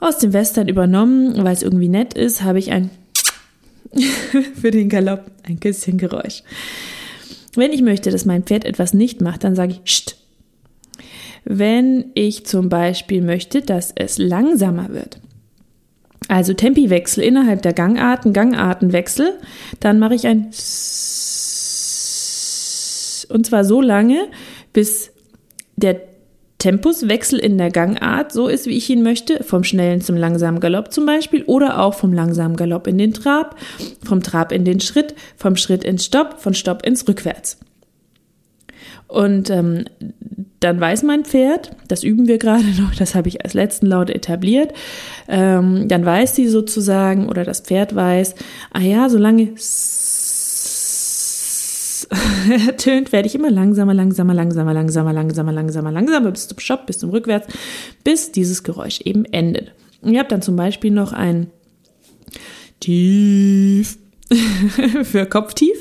Aus 0.00 0.18
dem 0.18 0.32
Western 0.32 0.68
übernommen, 0.68 1.44
weil 1.44 1.54
es 1.54 1.62
irgendwie 1.62 1.88
nett 1.88 2.14
ist, 2.14 2.42
habe 2.42 2.58
ich 2.58 2.72
ein 2.72 2.90
für 4.60 4.70
den 4.70 4.88
Galopp 4.88 5.30
ein 5.42 5.60
Küsschengeräusch. 5.60 6.42
Wenn 7.54 7.72
ich 7.72 7.82
möchte, 7.82 8.10
dass 8.10 8.24
mein 8.24 8.42
Pferd 8.42 8.64
etwas 8.64 8.94
nicht 8.94 9.20
macht, 9.20 9.44
dann 9.44 9.54
sage 9.54 9.72
ich 9.72 9.80
Scht. 9.84 10.16
Wenn 11.44 12.06
ich 12.14 12.46
zum 12.46 12.68
Beispiel 12.68 13.20
möchte, 13.20 13.60
dass 13.60 13.92
es 13.94 14.18
langsamer 14.18 14.88
wird, 14.90 15.20
also 16.28 16.54
Tempiwechsel 16.54 17.22
innerhalb 17.22 17.60
der 17.62 17.74
Gangarten, 17.74 18.32
Gangartenwechsel, 18.32 19.38
dann 19.80 19.98
mache 19.98 20.14
ich 20.14 20.26
ein 20.26 20.50
und 23.28 23.46
zwar 23.46 23.64
so 23.64 23.80
lange, 23.80 24.28
bis 24.72 25.10
der 25.76 26.00
Tempuswechsel 26.64 27.38
in 27.38 27.58
der 27.58 27.70
Gangart 27.70 28.32
so 28.32 28.48
ist, 28.48 28.64
wie 28.64 28.78
ich 28.78 28.88
ihn 28.88 29.02
möchte, 29.02 29.44
vom 29.44 29.64
schnellen 29.64 30.00
zum 30.00 30.16
langsamen 30.16 30.60
Galopp 30.60 30.94
zum 30.94 31.04
Beispiel 31.04 31.42
oder 31.42 31.78
auch 31.78 31.92
vom 31.92 32.14
langsamen 32.14 32.56
Galopp 32.56 32.86
in 32.86 32.96
den 32.96 33.12
Trab, 33.12 33.56
vom 34.02 34.22
Trab 34.22 34.50
in 34.50 34.64
den 34.64 34.80
Schritt, 34.80 35.14
vom 35.36 35.56
Schritt 35.56 35.84
ins 35.84 36.06
Stopp, 36.06 36.40
von 36.40 36.54
Stopp 36.54 36.86
ins 36.86 37.06
Rückwärts. 37.06 37.58
Und 39.08 39.50
ähm, 39.50 39.84
dann 40.60 40.80
weiß 40.80 41.02
mein 41.02 41.26
Pferd, 41.26 41.72
das 41.88 42.02
üben 42.02 42.28
wir 42.28 42.38
gerade 42.38 42.64
noch, 42.80 42.94
das 42.94 43.14
habe 43.14 43.28
ich 43.28 43.44
als 43.44 43.52
letzten 43.52 43.84
Laut 43.84 44.08
etabliert, 44.08 44.72
ähm, 45.28 45.86
dann 45.88 46.06
weiß 46.06 46.34
sie 46.34 46.48
sozusagen 46.48 47.28
oder 47.28 47.44
das 47.44 47.60
Pferd 47.60 47.94
weiß, 47.94 48.36
ah 48.72 48.80
ja, 48.80 49.10
solange 49.10 49.50
ertönt, 52.66 53.12
werde 53.12 53.26
ich 53.26 53.34
immer 53.34 53.50
langsamer, 53.50 53.94
langsamer, 53.94 54.34
langsamer, 54.34 54.72
langsamer, 54.72 55.12
langsamer, 55.12 55.52
langsamer, 55.52 55.92
langsamer 55.92 56.30
bis 56.30 56.48
zum 56.48 56.58
Stopp, 56.58 56.86
bis 56.86 56.98
zum 56.98 57.10
Rückwärts, 57.10 57.46
bis 58.02 58.32
dieses 58.32 58.62
Geräusch 58.62 59.00
eben 59.02 59.24
endet. 59.26 59.72
Und 60.02 60.12
ihr 60.12 60.20
habt 60.20 60.32
dann 60.32 60.42
zum 60.42 60.56
Beispiel 60.56 60.90
noch 60.90 61.12
ein 61.12 61.48
Tief 62.80 63.98
für 65.04 65.26
Kopftief. 65.26 65.76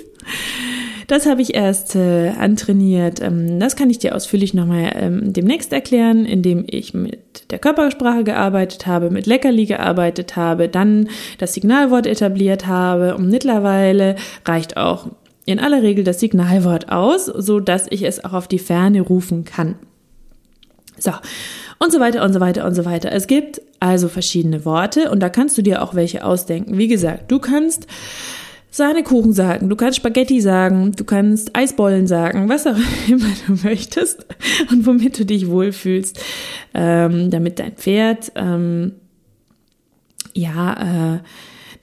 Das 1.07 1.25
habe 1.25 1.41
ich 1.41 1.53
erst 1.53 1.95
äh, 1.95 2.29
antrainiert. 2.29 3.21
Ähm, 3.21 3.59
das 3.59 3.75
kann 3.75 3.89
ich 3.89 3.99
dir 3.99 4.15
ausführlich 4.15 4.53
nochmal 4.53 4.91
ähm, 4.95 5.33
demnächst 5.33 5.73
erklären, 5.73 6.25
indem 6.25 6.65
ich 6.67 6.93
mit 6.93 7.51
der 7.51 7.59
Körpersprache 7.59 8.23
gearbeitet 8.23 8.87
habe, 8.87 9.09
mit 9.09 9.25
Leckerli 9.25 9.65
gearbeitet 9.65 10.35
habe, 10.35 10.69
dann 10.69 11.09
das 11.37 11.53
Signalwort 11.53 12.07
etabliert 12.07 12.67
habe 12.67 13.15
und 13.15 13.29
mittlerweile 13.29 14.15
reicht 14.45 14.77
auch 14.77 15.07
in 15.45 15.59
aller 15.59 15.81
Regel 15.81 16.03
das 16.03 16.19
Signalwort 16.19 16.89
aus, 16.89 17.25
so 17.25 17.59
dass 17.59 17.87
ich 17.89 18.03
es 18.03 18.23
auch 18.23 18.33
auf 18.33 18.47
die 18.47 18.59
Ferne 18.59 19.01
rufen 19.01 19.43
kann. 19.43 19.75
So. 20.97 21.11
Und 21.79 21.91
so 21.91 21.99
weiter 21.99 22.23
und 22.23 22.31
so 22.31 22.39
weiter 22.39 22.65
und 22.65 22.75
so 22.75 22.85
weiter. 22.85 23.11
Es 23.11 23.27
gibt 23.27 23.61
also 23.79 24.07
verschiedene 24.07 24.63
Worte 24.63 25.11
und 25.11 25.19
da 25.19 25.29
kannst 25.29 25.57
du 25.57 25.61
dir 25.61 25.81
auch 25.81 25.95
welche 25.95 26.23
ausdenken. 26.23 26.77
Wie 26.77 26.87
gesagt, 26.87 27.29
du 27.29 27.39
kannst 27.39 27.87
Sahnekuchen 28.71 29.33
sagen, 29.33 29.69
du 29.69 29.75
kannst 29.75 29.97
Spaghetti 29.97 30.39
sagen, 30.39 30.93
du 30.93 31.03
kannst 31.03 31.55
Eisbollen 31.55 32.07
sagen, 32.07 32.49
was 32.49 32.65
auch 32.65 32.77
immer 33.07 33.27
du 33.45 33.53
möchtest 33.63 34.25
und 34.71 34.87
womit 34.87 35.19
du 35.19 35.25
dich 35.25 35.47
wohlfühlst, 35.47 36.19
ähm, 36.73 37.29
damit 37.29 37.59
dein 37.59 37.73
Pferd 37.73 38.31
ähm, 38.35 38.93
ja 40.33 41.15
äh, 41.15 41.19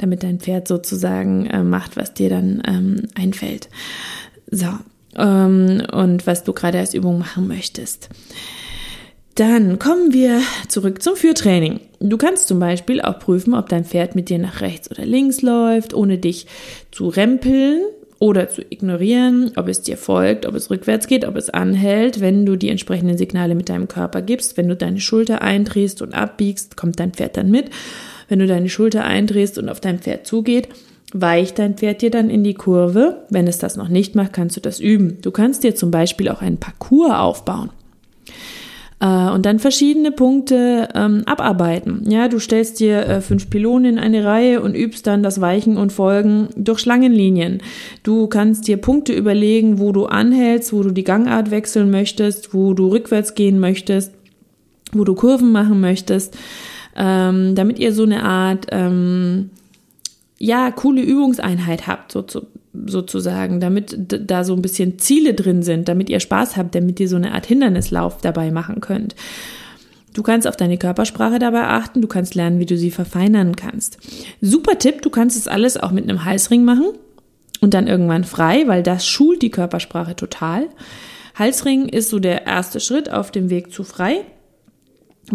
damit 0.03 0.23
dein 0.23 0.41
Pferd 0.41 0.69
sozusagen 0.69 1.47
äh, 1.47 1.63
macht, 1.63 1.97
was 1.97 2.15
dir 2.15 2.31
dann 2.31 2.63
ähm, 2.67 3.03
einfällt. 3.15 3.69
So, 4.51 4.69
ähm, 5.17 5.83
und 5.93 6.27
was 6.27 6.45
du 6.45 6.53
gerade 6.53 6.79
als 6.79 6.95
Übung 6.95 7.19
machen 7.19 7.49
möchtest. 7.49 8.09
Dann 9.37 9.79
kommen 9.79 10.13
wir 10.13 10.43
zurück 10.69 11.03
zum 11.03 11.17
Führtraining. 11.17 11.81
Du 12.01 12.19
kannst 12.19 12.49
zum 12.49 12.59
Beispiel 12.59 13.01
auch 13.01 13.19
prüfen, 13.19 13.55
ob 13.55 13.69
dein 13.69 13.85
Pferd 13.85 14.15
mit 14.15 14.29
dir 14.29 14.39
nach 14.39 14.61
rechts 14.61 14.91
oder 14.91 15.07
links 15.07 15.41
läuft, 15.41 15.95
ohne 15.95 16.19
dich 16.19 16.47
zu 16.91 17.09
rempeln 17.09 17.83
oder 18.19 18.51
zu 18.51 18.61
ignorieren, 18.69 19.53
ob 19.57 19.69
es 19.69 19.81
dir 19.81 19.97
folgt, 19.97 20.45
ob 20.45 20.55
es 20.55 20.71
rückwärts 20.71 21.07
geht, 21.07 21.25
ob 21.25 21.37
es 21.37 21.49
anhält. 21.49 22.21
Wenn 22.21 22.45
du 22.45 22.57
die 22.57 22.69
entsprechenden 22.69 23.17
Signale 23.17 23.55
mit 23.55 23.71
deinem 23.71 23.89
Körper 23.89 24.21
gibst, 24.21 24.59
wenn 24.59 24.69
du 24.69 24.77
deine 24.77 25.01
Schulter 25.01 25.41
eindrehst 25.41 26.03
und 26.03 26.13
abbiegst, 26.13 26.77
kommt 26.77 27.01
dein 27.01 27.13
Pferd 27.13 27.39
dann 27.39 27.51
mit. 27.51 27.71
Wenn 28.31 28.39
du 28.39 28.47
deine 28.47 28.69
Schulter 28.69 29.05
eindrehst 29.05 29.59
und 29.59 29.69
auf 29.69 29.81
dein 29.81 29.99
Pferd 29.99 30.25
zugeht, 30.25 30.69
weicht 31.13 31.59
dein 31.59 31.75
Pferd 31.75 32.01
dir 32.01 32.11
dann 32.11 32.31
in 32.31 32.45
die 32.45 32.55
Kurve. 32.55 33.25
Wenn 33.29 33.49
es 33.49 33.59
das 33.59 33.77
noch 33.77 33.89
nicht 33.89 34.15
macht, 34.15 34.33
kannst 34.33 34.57
du 34.57 34.61
das 34.61 34.79
üben. 34.79 35.19
Du 35.21 35.33
kannst 35.33 35.65
dir 35.65 35.75
zum 35.75 35.91
Beispiel 35.91 36.29
auch 36.29 36.41
einen 36.41 36.59
Parcours 36.59 37.13
aufbauen 37.13 37.71
äh, 39.01 39.31
und 39.31 39.47
dann 39.47 39.59
verschiedene 39.59 40.13
Punkte 40.13 40.89
ähm, 40.95 41.23
abarbeiten. 41.27 42.09
Ja, 42.09 42.29
du 42.29 42.39
stellst 42.39 42.79
dir 42.79 43.01
äh, 43.07 43.21
fünf 43.21 43.51
Pylonen 43.51 43.95
in 43.95 43.99
eine 43.99 44.25
Reihe 44.25 44.61
und 44.61 44.77
übst 44.77 45.09
dann 45.09 45.25
das 45.25 45.41
Weichen 45.41 45.77
und 45.77 45.93
Folgen 45.93 46.51
durch 46.55 46.79
Schlangenlinien. 46.79 47.61
Du 48.05 48.29
kannst 48.29 48.69
dir 48.69 48.77
Punkte 48.77 49.13
überlegen, 49.13 49.81
wo 49.81 49.91
du 49.91 50.07
anhältst, 50.07 50.73
wo 50.73 50.85
du 50.85 50.93
die 50.93 51.05
Gangart 51.05 51.51
wechseln 51.51 51.91
möchtest, 51.91 52.55
wo 52.55 52.75
du 52.75 52.89
rückwärts 52.89 53.35
gehen 53.35 53.59
möchtest, 53.59 54.13
wo 54.93 55.03
du 55.03 55.15
Kurven 55.15 55.51
machen 55.51 55.81
möchtest 55.81 56.37
ähm, 56.97 57.55
damit 57.55 57.79
ihr 57.79 57.93
so 57.93 58.03
eine 58.03 58.23
Art, 58.25 58.67
ähm, 58.71 59.51
ja, 60.39 60.71
coole 60.71 61.03
Übungseinheit 61.03 61.87
habt, 61.87 62.13
so, 62.13 62.25
so, 62.27 62.47
sozusagen, 62.73 63.61
damit 63.61 63.97
da 63.99 64.45
so 64.45 64.55
ein 64.55 64.63
bisschen 64.63 64.99
Ziele 64.99 65.35
drin 65.35 65.63
sind, 65.63 65.89
damit 65.89 66.09
ihr 66.09 66.21
Spaß 66.21 66.57
habt, 66.57 66.75
damit 66.75 67.01
ihr 67.01 67.09
so 67.09 67.17
eine 67.17 67.33
Art 67.33 67.47
Hindernislauf 67.47 68.19
dabei 68.19 68.51
machen 68.51 68.81
könnt. 68.81 69.15
Du 70.15 70.23
kannst 70.23 70.49
auf 70.49 70.57
deine 70.57 70.79
Körpersprache 70.79 71.39
dabei 71.39 71.69
achten, 71.69 72.03
du 72.03 72.09
kannst 72.09 72.35
lernen, 72.35 72.59
wie 72.59 72.67
du 72.67 72.77
sie 72.77 72.91
verfeinern 72.91 73.55
kannst. 73.55 73.99
Super 74.41 74.79
Tipp, 74.79 75.03
du 75.03 75.11
kannst 75.11 75.37
es 75.37 75.47
alles 75.47 75.77
auch 75.77 75.93
mit 75.93 76.05
einem 76.05 76.25
Halsring 76.25 76.65
machen 76.65 76.93
und 77.61 77.75
dann 77.75 77.87
irgendwann 77.87 78.25
frei, 78.25 78.65
weil 78.67 78.83
das 78.83 79.07
schult 79.07 79.43
die 79.43 79.51
Körpersprache 79.51 80.17
total. 80.17 80.67
Halsring 81.37 81.89
ist 81.89 82.11
so 82.11 82.19
der 82.19 82.47
erste 82.47 82.81
Schritt 82.81 83.11
auf 83.11 83.31
dem 83.31 83.51
Weg 83.51 83.73
zu 83.73 83.85
frei 83.85 84.25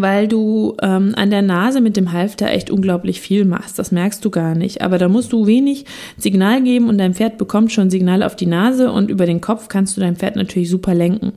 weil 0.01 0.27
du 0.27 0.75
ähm, 0.81 1.13
an 1.15 1.29
der 1.29 1.41
Nase 1.41 1.81
mit 1.81 1.97
dem 1.97 2.11
Halfter 2.11 2.49
echt 2.49 2.69
unglaublich 2.69 3.21
viel 3.21 3.45
machst. 3.45 3.79
Das 3.79 3.91
merkst 3.91 4.23
du 4.23 4.29
gar 4.29 4.55
nicht. 4.55 4.81
Aber 4.81 4.97
da 4.97 5.09
musst 5.09 5.33
du 5.33 5.47
wenig 5.47 5.85
Signal 6.17 6.61
geben 6.61 6.89
und 6.89 6.97
dein 6.97 7.13
Pferd 7.13 7.37
bekommt 7.37 7.71
schon 7.71 7.89
Signal 7.89 8.23
auf 8.23 8.35
die 8.35 8.45
Nase 8.45 8.91
und 8.91 9.09
über 9.09 9.25
den 9.25 9.41
Kopf 9.41 9.67
kannst 9.67 9.97
du 9.97 10.01
dein 10.01 10.15
Pferd 10.15 10.35
natürlich 10.35 10.69
super 10.69 10.93
lenken. 10.93 11.33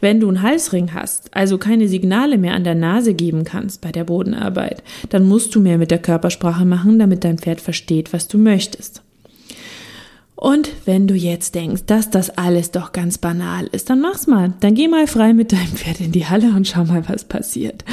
Wenn 0.00 0.20
du 0.20 0.28
einen 0.28 0.42
Halsring 0.42 0.94
hast, 0.94 1.34
also 1.34 1.58
keine 1.58 1.88
Signale 1.88 2.38
mehr 2.38 2.54
an 2.54 2.64
der 2.64 2.74
Nase 2.74 3.14
geben 3.14 3.44
kannst 3.44 3.80
bei 3.80 3.90
der 3.90 4.04
Bodenarbeit, 4.04 4.82
dann 5.08 5.26
musst 5.26 5.54
du 5.54 5.60
mehr 5.60 5.78
mit 5.78 5.90
der 5.90 5.98
Körpersprache 5.98 6.64
machen, 6.64 6.98
damit 6.98 7.24
dein 7.24 7.38
Pferd 7.38 7.60
versteht, 7.60 8.12
was 8.12 8.28
du 8.28 8.38
möchtest. 8.38 9.02
Und 10.40 10.70
wenn 10.84 11.08
du 11.08 11.16
jetzt 11.16 11.56
denkst, 11.56 11.82
dass 11.86 12.10
das 12.10 12.30
alles 12.30 12.70
doch 12.70 12.92
ganz 12.92 13.18
banal 13.18 13.66
ist, 13.72 13.90
dann 13.90 14.00
mach's 14.00 14.28
mal. 14.28 14.52
Dann 14.60 14.74
geh 14.74 14.86
mal 14.86 15.08
frei 15.08 15.34
mit 15.34 15.50
deinem 15.50 15.66
Pferd 15.66 16.00
in 16.00 16.12
die 16.12 16.26
Halle 16.26 16.54
und 16.54 16.68
schau 16.68 16.84
mal, 16.84 17.02
was 17.08 17.24
passiert. 17.24 17.84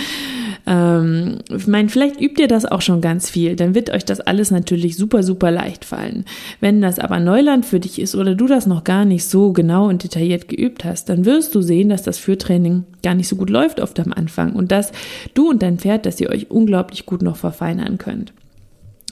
Ähm, 0.67 1.39
ich 1.49 1.65
meine, 1.65 1.89
vielleicht 1.89 2.21
übt 2.21 2.39
ihr 2.39 2.47
das 2.47 2.67
auch 2.67 2.83
schon 2.83 3.01
ganz 3.01 3.31
viel, 3.31 3.55
dann 3.55 3.73
wird 3.73 3.89
euch 3.89 4.05
das 4.05 4.19
alles 4.19 4.51
natürlich 4.51 4.95
super, 4.95 5.23
super 5.23 5.49
leicht 5.49 5.85
fallen. 5.85 6.23
Wenn 6.59 6.83
das 6.83 6.99
aber 6.99 7.19
Neuland 7.19 7.65
für 7.65 7.79
dich 7.79 7.99
ist 7.99 8.13
oder 8.13 8.35
du 8.35 8.45
das 8.45 8.67
noch 8.67 8.83
gar 8.83 9.05
nicht 9.05 9.25
so 9.25 9.51
genau 9.51 9.89
und 9.89 10.03
detailliert 10.03 10.47
geübt 10.47 10.85
hast, 10.85 11.09
dann 11.09 11.25
wirst 11.25 11.55
du 11.55 11.61
sehen, 11.61 11.89
dass 11.89 12.03
das 12.03 12.19
Führtraining 12.19 12.83
gar 13.01 13.15
nicht 13.15 13.27
so 13.27 13.37
gut 13.37 13.49
läuft 13.49 13.79
oft 13.79 13.99
am 13.99 14.13
Anfang 14.13 14.53
und 14.53 14.71
dass 14.71 14.91
du 15.33 15.49
und 15.49 15.63
dein 15.63 15.79
Pferd, 15.79 16.05
dass 16.05 16.21
ihr 16.21 16.29
euch 16.29 16.51
unglaublich 16.51 17.07
gut 17.07 17.23
noch 17.23 17.37
verfeinern 17.37 17.97
könnt. 17.97 18.33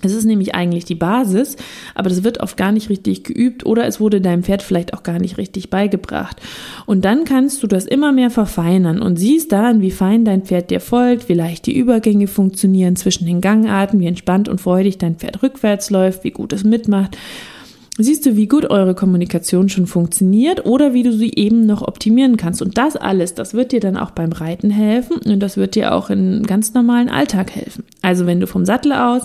Es 0.03 0.13
ist 0.13 0.25
nämlich 0.25 0.55
eigentlich 0.55 0.85
die 0.85 0.95
Basis, 0.95 1.55
aber 1.95 2.09
das 2.09 2.23
wird 2.23 2.39
oft 2.39 2.57
gar 2.57 2.71
nicht 2.71 2.89
richtig 2.89 3.23
geübt 3.23 3.65
oder 3.65 3.85
es 3.85 3.99
wurde 3.99 4.21
deinem 4.21 4.43
Pferd 4.43 4.61
vielleicht 4.61 4.93
auch 4.93 5.03
gar 5.03 5.19
nicht 5.19 5.37
richtig 5.37 5.69
beigebracht. 5.69 6.41
Und 6.85 7.05
dann 7.05 7.23
kannst 7.23 7.63
du 7.63 7.67
das 7.67 7.85
immer 7.85 8.11
mehr 8.11 8.29
verfeinern 8.29 9.01
und 9.01 9.17
siehst 9.17 9.51
dann, 9.51 9.81
wie 9.81 9.91
fein 9.91 10.25
dein 10.25 10.43
Pferd 10.43 10.71
dir 10.71 10.79
folgt, 10.79 11.29
wie 11.29 11.33
leicht 11.33 11.65
die 11.65 11.77
Übergänge 11.77 12.27
funktionieren 12.27 12.95
zwischen 12.95 13.25
den 13.25 13.41
Gangarten, 13.41 13.99
wie 13.99 14.07
entspannt 14.07 14.49
und 14.49 14.61
freudig 14.61 14.97
dein 14.97 15.15
Pferd 15.15 15.41
rückwärts 15.43 15.89
läuft, 15.89 16.23
wie 16.23 16.31
gut 16.31 16.53
es 16.53 16.63
mitmacht. 16.63 17.17
siehst 17.97 18.25
du, 18.25 18.35
wie 18.35 18.47
gut 18.47 18.69
eure 18.69 18.95
Kommunikation 18.95 19.69
schon 19.69 19.85
funktioniert 19.85 20.65
oder 20.65 20.93
wie 20.93 21.03
du 21.03 21.13
sie 21.13 21.31
eben 21.35 21.65
noch 21.67 21.83
optimieren 21.83 22.37
kannst. 22.37 22.61
Und 22.61 22.77
das 22.77 22.95
alles, 22.95 23.35
das 23.35 23.53
wird 23.53 23.71
dir 23.71 23.79
dann 23.79 23.97
auch 23.97 24.11
beim 24.11 24.31
Reiten 24.31 24.71
helfen 24.71 25.17
und 25.17 25.39
das 25.39 25.57
wird 25.57 25.75
dir 25.75 25.93
auch 25.93 26.09
im 26.09 26.43
ganz 26.43 26.73
normalen 26.73 27.09
Alltag 27.09 27.51
helfen. 27.51 27.83
Also 28.03 28.27
wenn 28.27 28.39
du 28.39 28.45
vom 28.45 28.65
Sattel 28.65 28.93
aus 28.93 29.23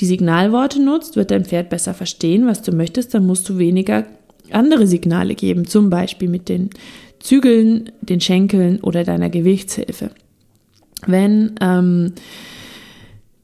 die 0.00 0.06
Signalworte 0.06 0.82
nutzt, 0.82 1.14
wird 1.14 1.30
dein 1.30 1.44
Pferd 1.44 1.70
besser 1.70 1.94
verstehen, 1.94 2.46
was 2.46 2.62
du 2.62 2.72
möchtest, 2.72 3.14
dann 3.14 3.26
musst 3.26 3.48
du 3.48 3.58
weniger 3.58 4.04
andere 4.50 4.86
Signale 4.86 5.34
geben, 5.34 5.66
zum 5.66 5.90
Beispiel 5.90 6.28
mit 6.28 6.48
den 6.48 6.70
Zügeln, 7.20 7.90
den 8.00 8.20
Schenkeln 8.20 8.80
oder 8.80 9.04
deiner 9.04 9.30
Gewichtshilfe. 9.30 10.10
Wenn 11.06 11.54
ähm, 11.60 12.12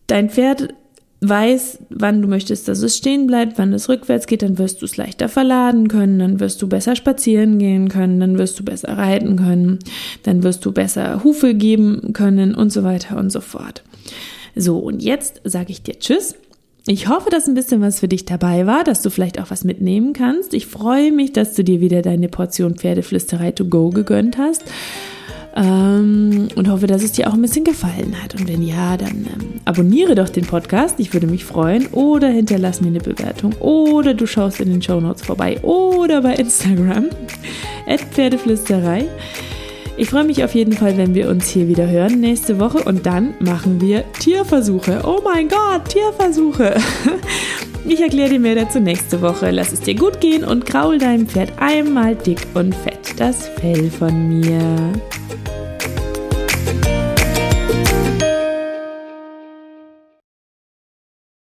dein 0.07 0.31
Pferd 0.31 0.75
weiß, 1.21 1.79
wann 1.91 2.21
du 2.21 2.29
möchtest, 2.29 2.67
dass 2.67 2.83
es 2.83 2.97
stehen 2.97 3.27
bleibt, 3.27 3.59
wann 3.59 3.73
es 3.73 3.89
rückwärts 3.89 4.27
geht, 4.27 4.43
dann 4.43 4.59
wirst 4.59 4.83
du 4.83 4.87
es 4.87 4.97
leichter 4.97 5.29
verladen 5.29 5.89
können, 5.89 6.19
dann 6.19 6.41
wirst 6.41 6.61
du 6.61 6.69
besser 6.69 6.97
spazieren 6.97 7.59
gehen 7.59 7.89
können, 7.89 8.19
dann 8.21 8.39
wirst 8.39 8.59
du 8.59 8.65
besser 8.65 8.99
reiten 8.99 9.37
können, 9.37 9.79
dann 10.25 10.43
wirst 10.43 10.65
du 10.65 10.73
besser 10.73 11.23
Hufe 11.23 11.55
geben 11.55 12.13
können 12.13 12.55
und 12.55 12.73
so 12.73 12.83
weiter 12.83 13.17
und 13.17 13.31
so 13.31 13.41
fort. 13.41 13.83
So, 14.55 14.79
und 14.79 15.03
jetzt 15.03 15.41
sage 15.45 15.73
ich 15.73 15.83
dir 15.83 15.99
Tschüss. 15.99 16.37
Ich 16.87 17.09
hoffe, 17.09 17.31
dass 17.31 17.47
ein 17.47 17.55
bisschen 17.55 17.81
was 17.81 18.01
für 18.01 18.09
dich 18.09 18.25
dabei 18.25 18.67
war, 18.67 18.83
dass 18.83 19.03
du 19.03 19.11
vielleicht 19.11 19.41
auch 19.41 19.51
was 19.51 19.62
mitnehmen 19.62 20.12
kannst. 20.15 20.53
Ich 20.53 20.67
freue 20.67 21.12
mich, 21.12 21.33
dass 21.33 21.55
du 21.55 21.62
dir 21.62 21.81
wieder 21.81 22.03
deine 22.03 22.29
Portion 22.29 22.75
Pferdeflüsterei 22.75 23.53
to 23.53 23.67
go 23.67 23.91
gegönnt 23.91 24.37
hast. 24.37 24.65
Ähm, 25.55 26.49
und 26.57 26.69
hoffe, 26.69 26.87
dass 26.87 27.03
es 27.03 27.12
dir 27.12 27.29
auch 27.29 27.35
ein 27.35 27.43
bisschen 27.43 27.65
gefallen 27.65 28.17
hat. 28.23 28.35
Und 28.35 28.49
wenn 28.49 28.62
ja, 28.62 28.97
dann 28.97 29.29
ähm, 29.33 29.61
abonniere 29.65 30.15
doch 30.15 30.29
den 30.29 30.47
Podcast. 30.47 30.99
Ich 30.99 31.12
würde 31.12 31.27
mich 31.27 31.45
freuen. 31.45 31.87
Oder 31.88 32.29
hinterlass 32.29 32.81
mir 32.81 32.88
eine 32.88 33.01
Bewertung. 33.01 33.53
Oder 33.61 34.15
du 34.15 34.27
schaust 34.27 34.61
in 34.61 34.71
den 34.71 34.83
Show 34.83 35.01
Notes 35.01 35.23
vorbei. 35.23 35.62
Oder 35.62 36.23
bei 36.23 36.35
Instagram. 36.35 37.11
Pferdeflüsterei. 38.12 39.07
Ich 39.96 40.09
freue 40.09 40.24
mich 40.24 40.42
auf 40.42 40.55
jeden 40.55 40.72
Fall, 40.72 40.96
wenn 40.96 41.14
wir 41.14 41.28
uns 41.28 41.48
hier 41.48 41.68
wieder 41.68 41.87
hören 41.87 42.20
nächste 42.20 42.59
Woche 42.59 42.83
und 42.85 43.05
dann 43.05 43.35
machen 43.40 43.81
wir 43.81 44.05
Tierversuche. 44.14 45.02
Oh 45.05 45.20
mein 45.22 45.48
Gott, 45.48 45.88
Tierversuche. 45.88 46.76
Ich 47.85 48.00
erkläre 48.00 48.31
dir 48.31 48.38
mehr 48.38 48.55
dazu 48.55 48.78
nächste 48.78 49.20
Woche. 49.22 49.50
Lass 49.50 49.72
es 49.72 49.81
dir 49.81 49.96
gut 49.96 50.20
gehen 50.20 50.44
und 50.44 50.66
kraul 50.66 50.98
deinem 50.98 51.26
Pferd 51.26 51.50
einmal 51.59 52.14
dick 52.14 52.38
und 52.55 52.72
fett 52.72 53.14
das 53.16 53.48
Fell 53.48 53.90
von 53.90 54.38
mir. 54.38 54.92